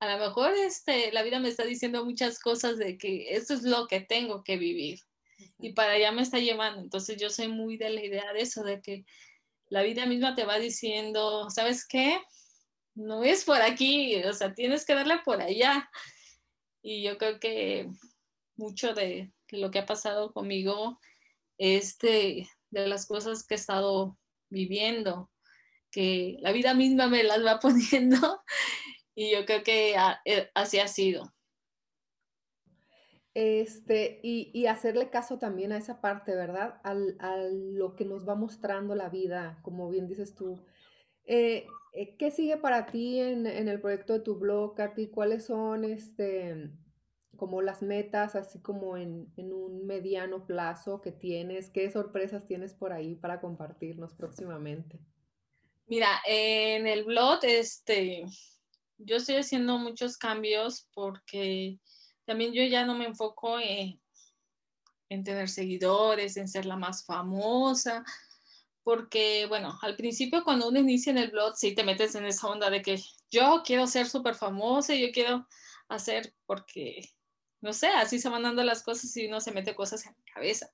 a 0.00 0.16
lo 0.16 0.24
mejor 0.24 0.54
este, 0.54 1.12
la 1.12 1.22
vida 1.22 1.38
me 1.38 1.50
está 1.50 1.64
diciendo 1.64 2.02
muchas 2.06 2.40
cosas 2.40 2.78
de 2.78 2.96
que 2.96 3.34
esto 3.34 3.52
es 3.52 3.62
lo 3.62 3.86
que 3.86 4.00
tengo 4.00 4.42
que 4.42 4.56
vivir. 4.56 5.00
Y 5.58 5.74
para 5.74 5.92
allá 5.92 6.12
me 6.12 6.22
está 6.22 6.38
llevando. 6.38 6.80
Entonces 6.80 7.20
yo 7.20 7.28
soy 7.28 7.48
muy 7.48 7.76
de 7.76 7.90
la 7.90 8.02
idea 8.02 8.32
de 8.32 8.40
eso, 8.40 8.64
de 8.64 8.80
que 8.80 9.04
la 9.70 9.82
vida 9.82 10.04
misma 10.04 10.34
te 10.34 10.44
va 10.44 10.58
diciendo, 10.58 11.48
¿sabes 11.48 11.86
qué? 11.86 12.20
No 12.94 13.24
es 13.24 13.44
por 13.44 13.62
aquí, 13.62 14.16
o 14.24 14.32
sea, 14.32 14.52
tienes 14.52 14.84
que 14.84 14.94
darle 14.94 15.20
por 15.24 15.40
allá. 15.40 15.88
Y 16.82 17.02
yo 17.02 17.16
creo 17.16 17.38
que 17.38 17.88
mucho 18.56 18.92
de, 18.94 19.32
lo 19.50 19.70
que 19.70 19.78
ha 19.78 19.86
pasado 19.86 20.32
conmigo 20.32 21.00
es 21.56 21.98
de, 21.98 22.48
las 22.70 23.06
cosas 23.06 23.46
que 23.46 23.54
he 23.54 23.56
estado 23.56 24.18
viviendo, 24.50 25.30
que 25.90 26.36
la 26.40 26.52
vida 26.52 26.74
misma 26.74 27.06
me 27.06 27.22
las 27.22 27.44
va 27.44 27.58
poniendo 27.60 28.42
y 29.14 29.32
yo 29.32 29.44
creo 29.44 29.62
que 29.62 29.94
eh, 30.24 30.50
así 30.54 30.78
ha 30.78 30.88
sido. 30.88 31.32
Este, 33.34 34.18
y, 34.22 34.50
y 34.52 34.66
hacerle 34.66 35.08
caso 35.08 35.38
también 35.38 35.72
a 35.72 35.76
esa 35.76 36.00
parte, 36.00 36.34
¿verdad? 36.34 36.80
Al, 36.82 37.16
a 37.20 37.36
lo 37.36 37.94
que 37.94 38.04
nos 38.04 38.28
va 38.28 38.34
mostrando 38.34 38.94
la 38.94 39.08
vida, 39.08 39.60
como 39.62 39.88
bien 39.88 40.08
dices 40.08 40.34
tú. 40.34 40.58
Eh, 41.24 41.66
eh, 41.92 42.16
¿qué 42.16 42.30
sigue 42.30 42.56
para 42.56 42.86
ti 42.86 43.20
en, 43.20 43.46
en 43.46 43.68
el 43.68 43.80
proyecto 43.80 44.14
de 44.14 44.20
tu 44.20 44.36
blog, 44.36 44.74
Katy? 44.74 45.08
¿Cuáles 45.08 45.44
son, 45.44 45.84
este, 45.84 46.70
como 47.36 47.62
las 47.62 47.82
metas, 47.82 48.34
así 48.34 48.60
como 48.60 48.96
en, 48.96 49.32
en 49.36 49.52
un 49.52 49.86
mediano 49.86 50.46
plazo 50.46 51.00
que 51.00 51.12
tienes? 51.12 51.70
¿Qué 51.70 51.90
sorpresas 51.90 52.46
tienes 52.46 52.74
por 52.74 52.92
ahí 52.92 53.14
para 53.14 53.40
compartirnos 53.40 54.14
próximamente? 54.14 54.98
Mira, 55.86 56.20
en 56.26 56.86
el 56.86 57.04
blog, 57.04 57.40
este, 57.42 58.24
yo 58.98 59.16
estoy 59.16 59.36
haciendo 59.36 59.78
muchos 59.78 60.16
cambios 60.16 60.88
porque 60.94 61.78
también 62.30 62.52
yo 62.52 62.62
ya 62.62 62.86
no 62.86 62.94
me 62.94 63.06
enfoco 63.06 63.58
en, 63.58 64.00
en 65.08 65.24
tener 65.24 65.48
seguidores, 65.48 66.36
en 66.36 66.46
ser 66.46 66.64
la 66.64 66.76
más 66.76 67.04
famosa, 67.04 68.04
porque, 68.84 69.46
bueno, 69.48 69.76
al 69.82 69.96
principio 69.96 70.44
cuando 70.44 70.68
uno 70.68 70.78
inicia 70.78 71.10
en 71.10 71.18
el 71.18 71.32
blog, 71.32 71.56
sí 71.56 71.74
te 71.74 71.82
metes 71.82 72.14
en 72.14 72.24
esa 72.26 72.46
onda 72.46 72.70
de 72.70 72.82
que 72.82 73.02
yo 73.32 73.64
quiero 73.66 73.88
ser 73.88 74.06
súper 74.06 74.36
famosa, 74.36 74.94
yo 74.94 75.10
quiero 75.10 75.48
hacer 75.88 76.32
porque, 76.46 77.10
no 77.62 77.72
sé, 77.72 77.88
así 77.88 78.20
se 78.20 78.28
van 78.28 78.44
dando 78.44 78.62
las 78.62 78.84
cosas 78.84 79.16
y 79.16 79.26
uno 79.26 79.40
se 79.40 79.50
mete 79.50 79.74
cosas 79.74 80.06
en 80.06 80.12
la 80.12 80.32
cabeza. 80.32 80.70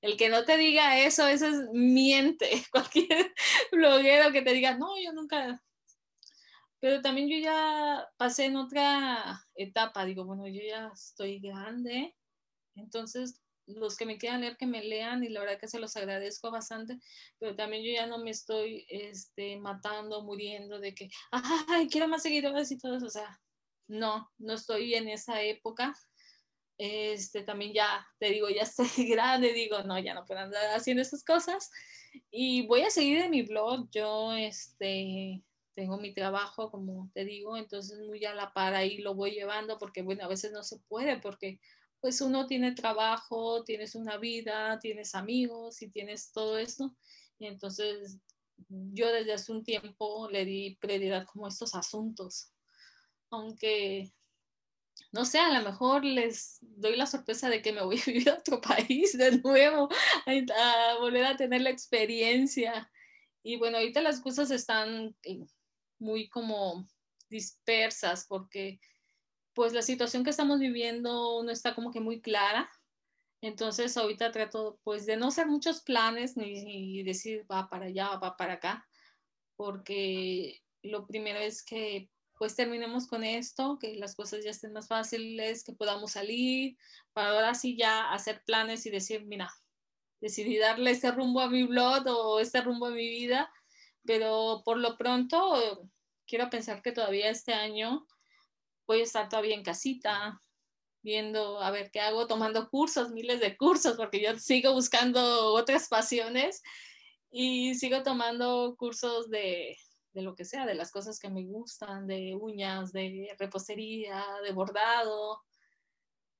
El 0.00 0.16
que 0.16 0.30
no 0.30 0.46
te 0.46 0.56
diga 0.56 1.00
eso, 1.00 1.26
eso 1.26 1.46
es 1.46 1.68
miente. 1.70 2.48
Cualquier 2.72 3.34
bloguero 3.70 4.32
que 4.32 4.40
te 4.40 4.54
diga, 4.54 4.74
no, 4.78 4.88
yo 5.04 5.12
nunca. 5.12 5.62
Pero 6.84 7.00
también 7.00 7.30
yo 7.30 7.38
ya 7.38 8.06
pasé 8.18 8.44
en 8.44 8.56
otra 8.58 9.42
etapa, 9.54 10.04
digo, 10.04 10.26
bueno, 10.26 10.46
yo 10.46 10.60
ya 10.60 10.90
estoy 10.92 11.40
grande, 11.40 12.14
entonces 12.74 13.40
los 13.64 13.96
que 13.96 14.04
me 14.04 14.18
quieran 14.18 14.42
leer, 14.42 14.58
que 14.58 14.66
me 14.66 14.84
lean 14.84 15.24
y 15.24 15.30
la 15.30 15.40
verdad 15.40 15.58
que 15.58 15.66
se 15.66 15.78
los 15.78 15.96
agradezco 15.96 16.50
bastante, 16.50 16.98
pero 17.38 17.56
también 17.56 17.84
yo 17.84 17.90
ya 17.90 18.06
no 18.06 18.18
me 18.18 18.28
estoy 18.28 18.84
este, 18.90 19.56
matando, 19.56 20.24
muriendo 20.24 20.78
de 20.78 20.94
que, 20.94 21.08
ay, 21.30 21.88
quiero 21.88 22.06
más 22.06 22.22
seguidores 22.22 22.70
y 22.70 22.76
todo 22.76 22.98
eso, 22.98 23.06
o 23.06 23.10
sea, 23.10 23.40
no, 23.88 24.30
no 24.36 24.52
estoy 24.52 24.94
en 24.94 25.08
esa 25.08 25.40
época. 25.40 25.94
Este, 26.76 27.44
también 27.44 27.72
ya, 27.72 28.06
te 28.18 28.28
digo, 28.28 28.50
ya 28.50 28.62
estoy 28.64 29.08
grande, 29.08 29.54
digo, 29.54 29.82
no, 29.84 29.98
ya 29.98 30.12
no 30.12 30.26
puedo 30.26 30.40
andar 30.40 30.74
haciendo 30.74 31.00
esas 31.00 31.24
cosas. 31.24 31.70
Y 32.30 32.66
voy 32.66 32.82
a 32.82 32.90
seguir 32.90 33.20
en 33.20 33.30
mi 33.30 33.40
blog, 33.40 33.88
yo, 33.90 34.34
este, 34.34 35.42
tengo 35.74 35.98
mi 35.98 36.14
trabajo, 36.14 36.70
como 36.70 37.10
te 37.14 37.24
digo, 37.24 37.56
entonces 37.56 37.98
muy 38.00 38.24
a 38.24 38.34
la 38.34 38.52
par 38.52 38.74
ahí 38.74 38.98
lo 38.98 39.14
voy 39.14 39.32
llevando 39.32 39.78
porque, 39.78 40.02
bueno, 40.02 40.24
a 40.24 40.28
veces 40.28 40.52
no 40.52 40.62
se 40.62 40.78
puede 40.88 41.18
porque 41.18 41.60
pues 42.00 42.20
uno 42.20 42.46
tiene 42.46 42.72
trabajo, 42.72 43.64
tienes 43.64 43.94
una 43.94 44.18
vida, 44.18 44.78
tienes 44.78 45.14
amigos 45.14 45.80
y 45.80 45.88
tienes 45.88 46.32
todo 46.32 46.58
esto. 46.58 46.94
Y 47.38 47.46
entonces 47.46 48.18
yo 48.68 49.10
desde 49.12 49.32
hace 49.32 49.52
un 49.52 49.64
tiempo 49.64 50.28
le 50.30 50.44
di 50.44 50.76
prioridad 50.76 51.26
como 51.26 51.48
estos 51.48 51.74
asuntos. 51.74 52.52
Aunque, 53.30 54.12
no 55.12 55.24
sé, 55.24 55.38
a 55.38 55.58
lo 55.58 55.64
mejor 55.64 56.04
les 56.04 56.58
doy 56.60 56.96
la 56.96 57.06
sorpresa 57.06 57.48
de 57.48 57.62
que 57.62 57.72
me 57.72 57.82
voy 57.82 57.98
a 57.98 58.04
vivir 58.06 58.28
a 58.28 58.34
otro 58.34 58.60
país 58.60 59.16
de 59.16 59.38
nuevo, 59.38 59.88
a, 60.26 60.98
volver 61.00 61.24
a 61.24 61.36
tener 61.36 61.62
la 61.62 61.70
experiencia. 61.70 62.90
Y 63.42 63.56
bueno, 63.56 63.78
ahorita 63.78 64.02
las 64.02 64.20
cosas 64.20 64.50
están 64.50 65.16
muy 65.98 66.28
como 66.28 66.86
dispersas 67.28 68.26
porque 68.28 68.80
pues 69.54 69.72
la 69.72 69.82
situación 69.82 70.24
que 70.24 70.30
estamos 70.30 70.58
viviendo 70.58 71.42
no 71.42 71.50
está 71.50 71.74
como 71.74 71.90
que 71.90 72.00
muy 72.00 72.20
clara. 72.20 72.68
Entonces 73.40 73.96
ahorita 73.96 74.32
trato 74.32 74.80
pues 74.84 75.06
de 75.06 75.16
no 75.16 75.28
hacer 75.28 75.46
muchos 75.46 75.82
planes 75.82 76.36
ni, 76.36 77.02
decir 77.02 77.46
va 77.50 77.68
para 77.68 77.86
allá, 77.86 78.16
va 78.16 78.36
para 78.36 78.54
acá, 78.54 78.86
porque 79.56 80.62
lo 80.82 81.06
primero 81.06 81.38
es 81.38 81.62
que 81.62 82.10
pues 82.36 82.56
terminemos 82.56 83.06
con 83.06 83.22
esto, 83.22 83.78
que 83.78 83.94
las 83.94 84.16
cosas 84.16 84.42
ya 84.44 84.50
estén 84.50 84.72
más 84.72 84.88
fáciles, 84.88 85.62
que 85.62 85.72
podamos 85.72 86.12
salir, 86.12 86.76
para 87.12 87.30
ahora 87.30 87.54
sí 87.54 87.76
ya 87.76 88.12
hacer 88.12 88.42
planes 88.44 88.86
y 88.86 88.90
decir, 88.90 89.24
mira, 89.24 89.52
decidí 90.20 90.58
darle 90.58 90.90
este 90.90 91.12
rumbo 91.12 91.40
a 91.40 91.48
mi 91.48 91.62
blog 91.64 92.06
o 92.08 92.40
este 92.40 92.60
rumbo 92.60 92.86
a 92.86 92.90
mi 92.90 93.08
vida, 93.08 93.52
pero 94.04 94.62
por 94.64 94.78
lo 94.78 94.96
pronto 94.96 95.88
quiero 96.26 96.50
pensar 96.50 96.82
que 96.82 96.92
todavía 96.92 97.30
este 97.30 97.52
año 97.52 98.06
voy 98.86 99.00
a 99.00 99.04
estar 99.04 99.28
todavía 99.28 99.54
en 99.54 99.62
casita, 99.62 100.40
viendo 101.02 101.60
a 101.60 101.70
ver 101.70 101.90
qué 101.90 102.00
hago, 102.00 102.26
tomando 102.26 102.68
cursos, 102.68 103.10
miles 103.10 103.40
de 103.40 103.56
cursos, 103.56 103.96
porque 103.96 104.22
yo 104.22 104.38
sigo 104.38 104.72
buscando 104.72 105.52
otras 105.54 105.88
pasiones 105.88 106.62
y 107.30 107.74
sigo 107.74 108.02
tomando 108.02 108.74
cursos 108.78 109.28
de, 109.30 109.76
de 110.12 110.22
lo 110.22 110.34
que 110.34 110.44
sea, 110.44 110.66
de 110.66 110.74
las 110.74 110.90
cosas 110.90 111.18
que 111.18 111.28
me 111.28 111.44
gustan, 111.44 112.06
de 112.06 112.34
uñas, 112.34 112.92
de 112.92 113.34
repostería, 113.38 114.24
de 114.42 114.52
bordado. 114.52 115.42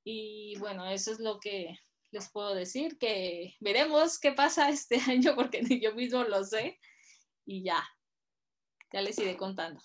Y 0.03 0.57
bueno, 0.59 0.87
eso 0.89 1.13
es 1.13 1.19
lo 1.19 1.41
que 1.41 1.79
les 2.11 2.31
puedo 2.31 2.55
decir, 2.55 2.97
que 2.97 3.57
veremos 3.61 4.19
qué 4.19 4.33
pasa 4.33 4.71
este 4.71 4.99
año 5.11 5.35
porque 5.35 5.63
ni 5.63 5.81
yo 5.81 5.95
mismo 5.95 6.23
lo 6.25 6.45
sé 6.45 6.79
y 7.45 7.63
ya, 7.63 7.83
ya 8.93 9.03
les 9.03 9.19
iré 9.19 9.37
contando. 9.37 9.81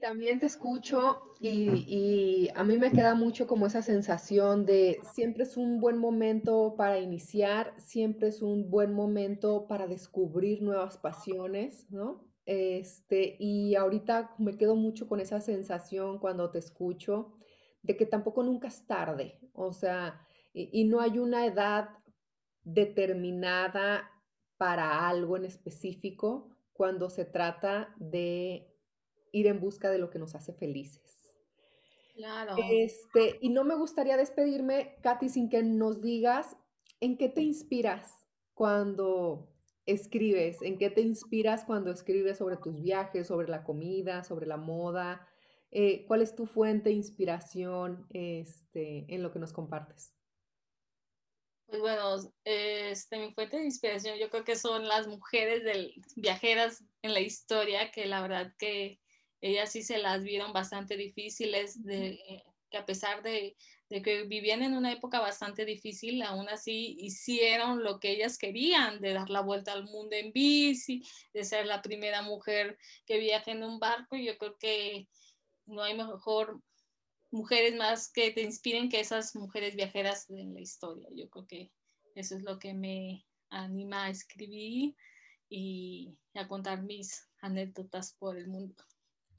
También 0.00 0.38
te 0.38 0.46
escucho 0.46 1.34
y, 1.40 2.48
a 2.54 2.64
mí 2.64 2.78
me 2.78 2.92
queda 2.92 3.14
mucho 3.14 3.46
como 3.46 3.66
esa 3.66 3.82
sensación 3.82 4.64
de 4.64 5.00
siempre 5.12 5.42
es 5.42 5.56
un 5.56 5.80
buen 5.80 5.98
momento 5.98 6.74
para 6.76 6.98
iniciar, 6.98 7.74
siempre 7.78 8.28
es 8.28 8.42
un 8.42 8.70
buen 8.70 8.92
momento 8.92 9.66
para 9.68 9.86
descubrir 9.86 10.62
nuevas 10.62 10.98
pasiones, 10.98 11.90
¿no? 11.90 12.24
Este, 12.46 13.36
y 13.38 13.74
ahorita 13.74 14.34
me 14.38 14.56
quedo 14.56 14.76
mucho 14.76 15.06
con 15.08 15.20
esa 15.20 15.40
sensación 15.40 16.18
cuando 16.18 16.50
te 16.50 16.58
escucho 16.58 17.34
de 17.82 17.96
que 17.96 18.06
tampoco 18.06 18.42
nunca 18.42 18.68
es 18.68 18.86
tarde, 18.86 19.38
o 19.52 19.72
sea, 19.72 20.26
y 20.52 20.84
no 20.84 21.00
hay 21.00 21.18
una 21.18 21.46
edad 21.46 21.90
determinada 22.62 24.11
para 24.62 25.08
algo 25.08 25.36
en 25.36 25.44
específico 25.44 26.48
cuando 26.72 27.10
se 27.10 27.24
trata 27.24 27.92
de 27.98 28.72
ir 29.32 29.48
en 29.48 29.58
busca 29.58 29.90
de 29.90 29.98
lo 29.98 30.08
que 30.08 30.20
nos 30.20 30.36
hace 30.36 30.52
felices. 30.52 31.36
Claro. 32.14 32.54
Este, 32.70 33.38
y 33.40 33.48
no 33.48 33.64
me 33.64 33.74
gustaría 33.74 34.16
despedirme, 34.16 34.94
Katy, 35.02 35.30
sin 35.30 35.48
que 35.48 35.64
nos 35.64 36.00
digas 36.00 36.56
en 37.00 37.18
qué 37.18 37.28
te 37.28 37.42
inspiras 37.42 38.28
cuando 38.54 39.52
escribes, 39.84 40.62
en 40.62 40.78
qué 40.78 40.90
te 40.90 41.00
inspiras 41.00 41.64
cuando 41.64 41.90
escribes 41.90 42.38
sobre 42.38 42.56
tus 42.56 42.80
viajes, 42.80 43.26
sobre 43.26 43.48
la 43.48 43.64
comida, 43.64 44.22
sobre 44.22 44.46
la 44.46 44.58
moda. 44.58 45.26
Eh, 45.72 46.04
¿Cuál 46.06 46.22
es 46.22 46.36
tu 46.36 46.46
fuente 46.46 46.90
de 46.90 46.94
inspiración 46.94 48.06
este, 48.10 49.12
en 49.12 49.24
lo 49.24 49.32
que 49.32 49.40
nos 49.40 49.52
compartes? 49.52 50.14
Pues 51.72 51.80
bueno, 51.80 52.16
este, 52.44 53.16
mi 53.16 53.32
fuente 53.32 53.56
de 53.56 53.64
inspiración 53.64 54.18
yo 54.18 54.28
creo 54.28 54.44
que 54.44 54.56
son 54.56 54.86
las 54.86 55.06
mujeres 55.06 55.64
del, 55.64 55.94
viajeras 56.16 56.84
en 57.00 57.14
la 57.14 57.20
historia, 57.20 57.90
que 57.90 58.04
la 58.04 58.20
verdad 58.20 58.52
que 58.58 59.00
ellas 59.40 59.72
sí 59.72 59.82
se 59.82 59.96
las 59.96 60.22
vieron 60.22 60.52
bastante 60.52 60.98
difíciles, 60.98 61.82
de, 61.82 62.44
que 62.68 62.76
a 62.76 62.84
pesar 62.84 63.22
de, 63.22 63.56
que 63.88 64.24
vivían 64.24 64.62
en 64.62 64.74
una 64.74 64.92
época 64.92 65.18
bastante 65.18 65.64
difícil, 65.64 66.20
aún 66.20 66.46
así 66.50 66.94
hicieron 67.00 67.82
lo 67.82 68.00
que 68.00 68.10
ellas 68.10 68.36
querían, 68.36 69.00
de 69.00 69.14
dar 69.14 69.30
la 69.30 69.40
vuelta 69.40 69.72
al 69.72 69.84
mundo 69.84 70.14
en 70.14 70.30
bici, 70.30 71.02
de 71.32 71.42
ser 71.42 71.64
la 71.64 71.80
primera 71.80 72.20
mujer 72.20 72.76
que 73.06 73.16
viaja 73.16 73.50
en 73.50 73.64
un 73.64 73.78
barco. 73.78 74.14
Y 74.16 74.26
yo 74.26 74.36
creo 74.36 74.58
que 74.58 75.08
no 75.64 75.82
hay 75.82 75.96
mejor 75.96 76.60
mujeres 77.32 77.74
más 77.74 78.12
que 78.12 78.30
te 78.30 78.42
inspiren 78.42 78.88
que 78.88 79.00
esas 79.00 79.34
mujeres 79.34 79.74
viajeras 79.74 80.30
en 80.30 80.54
la 80.54 80.60
historia. 80.60 81.08
Yo 81.14 81.28
creo 81.30 81.46
que 81.46 81.72
eso 82.14 82.36
es 82.36 82.42
lo 82.42 82.58
que 82.58 82.74
me 82.74 83.26
anima 83.50 84.04
a 84.04 84.10
escribir 84.10 84.94
y 85.48 86.16
a 86.34 86.46
contar 86.46 86.82
mis 86.82 87.28
anécdotas 87.40 88.14
por 88.18 88.36
el 88.36 88.48
mundo. 88.48 88.84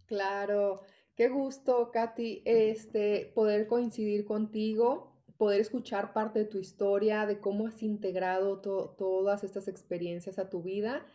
Claro, 0.05 0.81
qué 1.15 1.29
gusto, 1.29 1.91
Katy, 1.91 2.41
este, 2.45 3.31
poder 3.33 3.67
coincidir 3.67 4.25
contigo, 4.25 5.23
poder 5.37 5.61
escuchar 5.61 6.13
parte 6.13 6.39
de 6.39 6.45
tu 6.45 6.59
historia, 6.59 7.25
de 7.25 7.39
cómo 7.39 7.67
has 7.67 7.81
integrado 7.81 8.59
todas 8.61 9.43
estas 9.43 9.67
experiencias 9.67 10.39
a 10.39 10.49
tu 10.49 10.61
vida. 10.61 11.05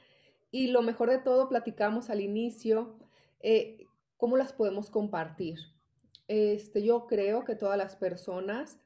Y 0.50 0.68
lo 0.68 0.82
mejor 0.82 1.10
de 1.10 1.18
todo, 1.18 1.48
platicamos 1.48 2.10
al 2.10 2.20
inicio, 2.20 2.98
eh, 3.40 3.86
cómo 4.16 4.36
las 4.36 4.52
podemos 4.52 4.90
compartir. 4.90 5.58
Este, 6.28 6.84
yo 6.84 7.06
creo 7.06 7.44
que 7.44 7.56
todas 7.56 7.78
las 7.78 7.96
personas, 7.96 8.78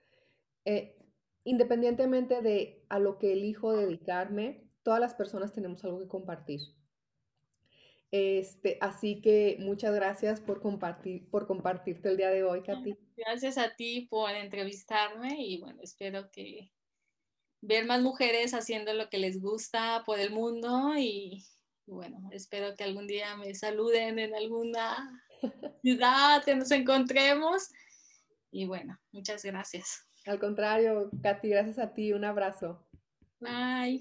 eh, 0.65 0.97
independientemente 1.45 2.41
de 2.41 2.85
a 2.89 3.01
lo 3.01 3.19
que 3.19 3.33
elijo 3.33 3.77
dedicarme, 3.77 4.71
todas 4.85 5.01
las 5.01 5.15
personas 5.15 5.53
tenemos 5.53 5.85
algo 5.85 5.99
que 5.99 6.09
compartir. 6.09 6.61
Este, 8.13 8.77
así 8.81 9.21
que 9.23 9.57
muchas 9.59 9.95
gracias 9.95 10.41
por 10.41 10.61
compartir, 10.61 11.29
por 11.31 11.47
compartirte 11.47 12.11
el 12.11 12.19
día 12.19 12.31
de 12.31 12.45
hoy, 12.45 12.63
Katy. 12.63 12.95
Gracias 13.17 13.59
a 13.59 13.75
ti 13.75 14.07
por 14.09 14.31
entrevistarme 14.31 15.37
y 15.39 15.59
bueno, 15.61 15.81
espero 15.83 16.31
que 16.31 16.71
ver 17.63 17.87
más 17.87 18.03
mujeres 18.03 18.53
haciendo 18.53 18.93
lo 18.93 19.09
que 19.09 19.19
les 19.19 19.41
gusta 19.41 20.03
por 20.05 20.21
el 20.21 20.31
mundo 20.31 20.93
y, 20.99 21.43
bueno, 21.87 22.29
espero 22.33 22.77
que 22.77 22.85
algún 22.85 23.07
día 23.07 23.37
me 23.37 23.55
saluden 23.55 24.19
en 24.19 24.35
alguna 24.35 25.25
ciudad, 25.83 26.45
que 26.45 26.55
nos 26.55 26.71
encontremos 26.71 27.69
y 28.53 28.67
bueno, 28.67 28.99
muchas 29.13 29.43
gracias. 29.45 30.07
Al 30.27 30.39
contrario, 30.39 31.11
Katy, 31.23 31.49
gracias 31.49 31.79
a 31.79 31.93
ti, 31.93 32.13
un 32.13 32.25
abrazo. 32.25 32.87
Bye. 33.41 34.01